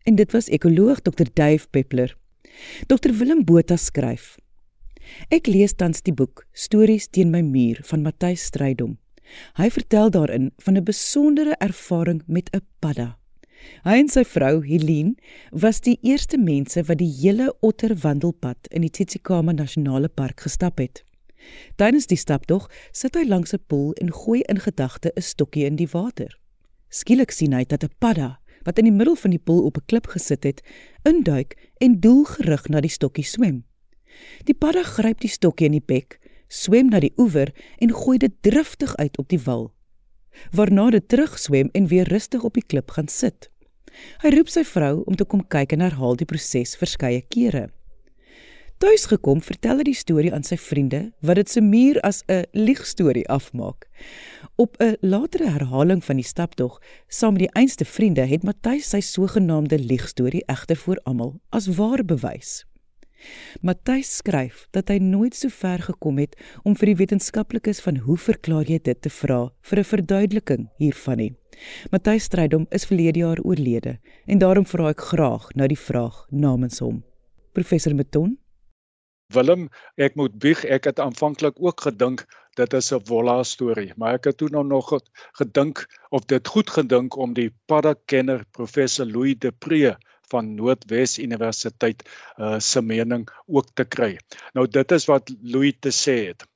En 0.05 0.21
dit 0.21 0.37
was 0.37 0.53
ekoloog 0.53 1.01
Dr 1.01 1.33
Dave 1.33 1.69
Peppler. 1.73 2.17
Dr 2.87 3.17
Willem 3.17 3.47
Botha 3.49 3.81
skryf: 3.81 4.37
Ek 5.33 5.49
lees 5.49 5.73
tans 5.73 6.05
die 6.05 6.13
boek 6.13 6.45
Stories 6.53 7.09
teen 7.09 7.33
my 7.33 7.41
muur 7.41 7.81
van 7.89 8.05
Matthys 8.05 8.51
Strydom. 8.53 9.00
Hy 9.55 9.71
vertel 9.71 10.11
daarin 10.11 10.53
van 10.57 10.77
'n 10.77 10.85
besondere 10.85 11.55
ervaring 11.59 12.23
met 12.27 12.51
'n 12.53 12.61
padda. 12.79 13.19
Hy 13.85 13.99
en 13.99 14.09
sy 14.09 14.25
vrou, 14.25 14.65
Helene, 14.65 15.15
was 15.51 15.81
die 15.81 15.99
eerste 16.03 16.39
mense 16.39 16.83
wat 16.83 16.99
die 16.99 17.13
hele 17.21 17.55
otterwandelpad 17.61 18.69
in 18.71 18.81
die 18.81 18.91
Tsitsikamma 18.91 19.53
Nasionale 19.53 20.09
Park 20.09 20.41
gestap 20.41 20.79
het. 20.79 21.05
Tydens 21.77 22.07
die 22.07 22.19
staptog 22.21 22.69
sit 22.93 23.17
hy 23.17 23.25
langs 23.25 23.55
'n 23.55 23.65
poel 23.67 23.93
en 23.93 24.13
gooi 24.13 24.41
in 24.49 24.61
gedagte 24.61 25.13
'n 25.17 25.23
stokkie 25.23 25.65
in 25.65 25.77
die 25.77 25.89
water. 25.89 26.39
Skielik 26.89 27.31
sien 27.31 27.53
hy 27.53 27.65
dat 27.65 27.85
'n 27.85 27.95
padda 27.99 28.39
wat 28.65 28.79
in 28.79 28.85
die 28.85 28.93
middel 28.93 29.17
van 29.17 29.31
die 29.31 29.39
poel 29.39 29.65
op 29.65 29.77
'n 29.77 29.87
klip 29.87 30.07
gesit 30.07 30.45
het, 30.45 30.63
induik 31.03 31.57
en 31.79 32.01
doelgerig 32.01 32.69
na 32.69 32.81
die 32.81 32.91
stokkie 32.91 33.25
swem. 33.25 33.65
Die 34.45 34.55
padda 34.55 34.83
gryp 34.83 35.21
die 35.21 35.31
stokkie 35.31 35.67
in 35.67 35.73
die 35.73 35.87
bek, 35.87 36.20
swem 36.51 36.91
na 36.91 37.01
die 37.01 37.15
oewer 37.17 37.55
en 37.79 37.95
gooi 37.95 38.19
dit 38.19 38.35
driftig 38.43 38.97
uit 38.99 39.19
op 39.19 39.31
die 39.31 39.41
wal. 39.47 39.71
Waarna 40.51 40.91
dit 40.91 41.09
terugswem 41.09 41.71
en 41.73 41.87
weer 41.87 42.09
rustig 42.11 42.45
op 42.45 42.59
die 42.59 42.67
klip 42.67 42.91
gaan 42.91 43.09
sit. 43.09 43.51
Hy 44.23 44.35
roep 44.35 44.51
sy 44.51 44.65
vrou 44.67 45.03
om 45.07 45.17
te 45.19 45.27
kom 45.27 45.43
kyk 45.49 45.75
en 45.75 45.85
herhaal 45.85 46.19
die 46.19 46.29
proses 46.29 46.77
verskeie 46.79 47.23
kere. 47.33 47.69
Tuis 48.81 49.03
gekom, 49.11 49.43
vertel 49.45 49.83
hy 49.83 49.91
die 49.91 49.99
storie 49.99 50.31
aan 50.33 50.47
sy 50.47 50.57
vriende 50.57 51.03
wat 51.21 51.37
dit 51.37 51.51
se 51.53 51.61
muur 51.61 51.99
as 52.01 52.23
'n 52.33 52.47
liegstorie 52.57 53.27
afmaak. 53.29 53.85
Op 54.57 54.81
'n 54.81 54.97
latere 55.03 55.51
herhaling 55.51 56.01
van 56.05 56.17
die 56.17 56.25
staptog 56.25 56.81
saam 57.09 57.37
met 57.37 57.45
die 57.45 57.55
einste 57.61 57.85
vriende 57.85 58.25
het 58.25 58.43
Matthys 58.43 58.89
sy 58.89 59.01
sogenaamde 59.01 59.79
liegstorie 59.79 60.45
egter 60.47 60.77
voor 60.77 61.01
almal 61.05 61.41
as 61.51 61.67
waar 61.67 62.05
bewys. 62.05 62.65
Matthys 63.63 64.17
skryf 64.17 64.67
dat 64.71 64.89
hy 64.89 64.99
nooit 64.99 65.35
so 65.35 65.49
ver 65.49 65.79
gekom 65.79 66.19
het 66.19 66.37
om 66.65 66.77
vir 66.77 66.93
die 66.93 66.99
wetenskaplikes 67.03 67.81
van 67.85 67.97
hoe 68.07 68.17
verklaar 68.17 68.69
jy 68.71 68.79
dit 68.79 69.03
te 69.03 69.11
vra 69.11 69.41
vir 69.63 69.79
'n 69.79 69.91
verduideliking 69.93 70.69
hiervan 70.79 71.17
nie. 71.17 71.33
Matthys 71.93 72.25
Strydom 72.25 72.67
is 72.71 72.87
verlede 72.87 73.21
jaar 73.21 73.41
oorlede 73.45 73.99
en 74.27 74.39
daarom 74.39 74.65
vra 74.65 74.91
ek 74.91 75.01
graag 75.01 75.51
nou 75.55 75.69
die 75.69 75.83
vraag 75.89 76.27
namens 76.31 76.79
hom. 76.79 77.03
Professor 77.53 77.95
Meton 77.95 78.39
Willem, 79.31 79.69
ek 79.97 80.17
moet 80.19 80.39
bieg, 80.43 80.65
ek 80.65 80.85
het 80.91 80.99
aanvanklik 80.99 81.55
ook 81.63 81.81
gedink 81.87 82.27
dit 82.59 82.73
is 82.75 82.93
'n 82.93 83.05
volla 83.07 83.43
storie, 83.43 83.93
maar 83.97 84.15
ek 84.15 84.25
het 84.25 84.37
toe 84.37 84.49
nou 84.49 84.65
nog 84.65 84.91
gedink 85.39 85.87
of 86.11 86.25
dit 86.25 86.49
goed 86.49 86.71
gedink 86.71 87.17
om 87.17 87.33
die 87.35 87.51
paddakenner 87.67 88.45
professor 88.51 89.07
Louis 89.07 89.39
Depree 89.39 89.95
van 90.33 90.55
Noordwes 90.57 91.19
Universiteit 91.19 92.05
uh, 92.07 92.59
se 92.59 92.83
mening 92.83 93.27
ook 93.47 93.73
te 93.75 93.85
kry. 93.85 94.13
Nou 94.55 94.67
dit 94.69 94.93
is 94.97 95.09
wat 95.11 95.33
Louis 95.43 95.77
te 95.81 95.93
sê 95.95 96.17
het. 96.31 96.47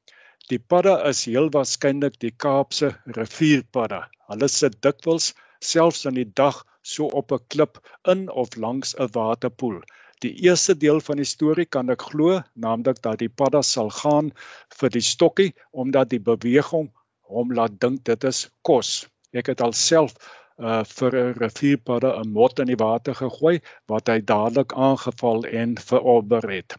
Die 0.53 0.61
padda 0.61 0.99
is 1.09 1.25
heel 1.25 1.49
waarskynlik 1.53 2.19
die 2.21 2.35
Kaapse 2.45 2.91
rivierpadda. 3.19 4.05
Hulle 4.29 4.49
sit 4.53 4.81
dikwels 4.85 5.33
selfs 5.65 6.05
in 6.11 6.19
die 6.21 6.31
dag 6.43 6.65
so 6.85 7.07
op 7.21 7.33
'n 7.33 7.47
klip 7.49 7.81
in 8.13 8.27
of 8.31 8.57
langs 8.57 8.95
'n 8.95 9.09
waterpoel. 9.13 9.81
Die 10.25 10.35
eerste 10.47 10.77
deel 10.77 11.01
van 11.01 11.17
die 11.17 11.29
storie 11.29 11.67
kan 11.67 11.91
ek 11.91 12.03
glo, 12.11 12.43
naamlik 12.55 13.01
dat 13.03 13.19
die 13.19 13.29
padda 13.29 13.63
sal 13.63 13.91
gaan 13.91 14.31
vir 14.79 14.91
die 14.91 15.05
stokkie 15.05 15.55
omdat 15.73 16.11
die 16.11 16.21
beweging 16.31 16.93
hom 17.35 17.53
laat 17.53 17.81
dink 17.81 18.05
dit 18.05 18.25
is 18.25 18.49
kos. 18.63 19.09
Ek 19.33 19.47
het 19.47 19.61
alself 19.61 20.15
uh 20.63 20.85
vir 20.87 21.15
'n 21.19 21.35
rivierpadda 21.43 22.11
'n 22.19 22.33
mot 22.35 22.61
in 22.63 22.69
die 22.71 22.79
water 22.83 23.15
gegooi 23.21 23.61
wat 23.93 24.09
hy 24.09 24.21
dadelik 24.21 24.73
aangeval 24.73 25.43
en 25.61 25.75
verorber 25.89 26.49
het. 26.51 26.77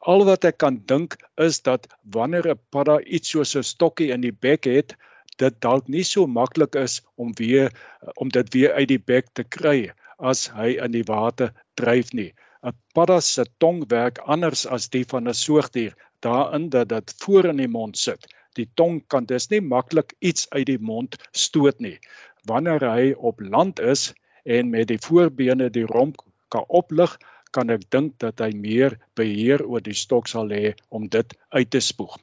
Al 0.00 0.24
wat 0.28 0.44
ek 0.44 0.58
kan 0.58 0.82
dink 0.92 1.16
is 1.40 1.62
dat 1.62 1.86
wanneer 2.16 2.48
'n 2.50 2.60
padda 2.70 3.00
iets 3.00 3.30
soos 3.30 3.56
'n 3.56 3.62
stokkie 3.62 4.10
in 4.12 4.20
die 4.20 4.36
bek 4.46 4.64
het, 4.64 4.94
dit 5.38 5.54
dalk 5.60 5.88
nie 5.88 6.04
so 6.04 6.26
maklik 6.26 6.76
is 6.76 7.00
om 7.16 7.32
weer 7.38 7.72
om 8.16 8.28
dit 8.28 8.54
weer 8.54 8.72
uit 8.72 8.88
die 8.88 9.04
bek 9.12 9.32
te 9.32 9.44
kry 9.44 9.90
as 10.18 10.48
hy 10.48 10.76
in 10.76 10.92
die 10.92 11.08
water 11.08 11.54
dryf 11.80 12.12
nie. 12.12 12.34
'n 12.62 12.76
Padda 12.94 13.20
se 13.20 13.44
tong 13.58 13.88
werk 13.88 14.18
anders 14.18 14.66
as 14.66 14.88
die 14.88 15.04
van 15.04 15.28
'n 15.28 15.34
soogdier, 15.34 15.96
daarin 16.20 16.68
dat 16.68 16.88
dit 16.88 17.14
voor 17.24 17.44
in 17.46 17.56
die 17.56 17.68
mond 17.68 17.98
sit. 17.98 18.26
Die 18.54 18.68
tong 18.74 19.02
kan 19.08 19.24
dus 19.24 19.48
nie 19.50 19.60
maklik 19.60 20.14
iets 20.20 20.46
uit 20.50 20.66
die 20.66 20.78
mond 20.78 21.16
stoot 21.32 21.80
nie 21.80 21.98
wanneer 22.46 22.84
hy 22.90 23.12
op 23.16 23.40
land 23.40 23.80
is 23.80 24.12
en 24.44 24.70
met 24.70 24.88
die 24.88 25.00
voorbene 25.00 25.70
die 25.70 25.86
romp 25.88 26.20
kan 26.48 26.64
oplig, 26.68 27.16
kan 27.50 27.70
ek 27.70 27.88
dink 27.94 28.18
dat 28.22 28.42
hy 28.42 28.50
meer 28.58 28.98
beheer 29.18 29.62
oor 29.64 29.82
die 29.84 29.96
stok 29.96 30.28
sal 30.28 30.50
hê 30.50 30.74
om 30.90 31.08
dit 31.08 31.34
uit 31.54 31.70
te 31.70 31.80
spoeg. 31.80 32.16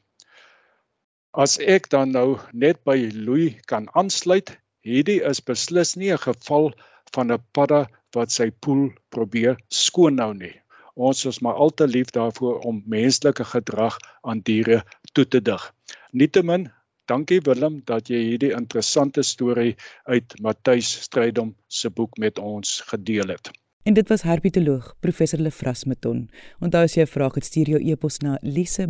As 1.32 1.58
ek 1.60 1.88
dan 1.90 2.12
nou 2.12 2.40
net 2.52 2.84
by 2.84 2.98
Louis 3.16 3.56
kan 3.72 3.88
aansluit, 3.96 4.52
hierdie 4.84 5.22
is 5.24 5.40
beslis 5.40 5.96
nie 5.96 6.12
'n 6.12 6.26
geval 6.28 6.74
van 7.16 7.32
'n 7.32 7.44
padda 7.56 7.88
wat 8.16 8.32
sy 8.32 8.52
poel 8.52 8.92
probeer 9.10 9.56
skoon 9.70 10.16
nou 10.16 10.34
nie. 10.34 10.56
Ons 10.96 11.26
is 11.26 11.40
maar 11.40 11.56
al 11.56 11.72
te 11.72 11.88
lief 11.88 12.12
daarvoor 12.12 12.60
om 12.68 12.84
menslike 12.86 13.46
gedrag 13.54 13.98
aan 14.22 14.42
diere 14.44 14.84
toe 15.14 15.26
te 15.26 15.42
dig. 15.42 15.64
Nietemin 16.12 16.68
Dankie 17.06 17.42
Willem 17.44 17.82
dat 17.86 18.08
jy 18.08 18.22
hierdie 18.30 18.52
interessante 18.56 19.24
storie 19.24 19.76
uit 20.04 20.38
Matthys 20.42 21.02
Strydom 21.08 21.56
se 21.68 21.90
boek 21.90 22.18
met 22.18 22.40
ons 22.40 22.82
gedeel 22.92 23.28
het. 23.28 23.52
En 23.84 23.94
dit 23.94 24.08
was 24.08 24.22
herpetoloog 24.22 24.96
professor 25.00 25.40
Lefras 25.40 25.84
Meton. 25.86 26.30
Onthou 26.60 26.84
as 26.84 26.94
jy 26.94 27.02
'n 27.02 27.08
vraag 27.08 27.34
het, 27.34 27.46
stuur 27.46 27.70
jou 27.70 27.92
e-pos 27.92 28.18
na 28.18 28.38
lise@rsg.co.za. 28.42 28.90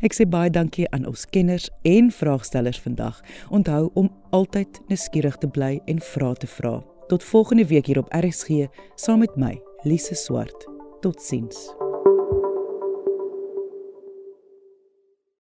Ek 0.00 0.14
sê 0.14 0.28
baie 0.28 0.50
dankie 0.50 0.90
aan 0.90 1.06
ons 1.06 1.26
kenners 1.26 1.70
en 1.82 2.10
vraagstellers 2.10 2.80
vandag. 2.80 3.20
Onthou 3.50 3.90
om 3.94 4.10
altyd 4.30 4.80
nuuskierig 4.88 5.36
te 5.36 5.48
bly 5.48 5.80
en 5.84 6.00
vra 6.00 6.32
te 6.32 6.46
vra. 6.46 6.84
Tot 7.06 7.24
volgende 7.24 7.66
week 7.66 7.86
hier 7.86 7.98
op 7.98 8.12
RSG 8.12 8.48
saam 8.94 9.18
met 9.18 9.36
my, 9.36 9.60
Lise 9.82 10.14
Swart. 10.14 10.68
Totsiens. 11.00 11.89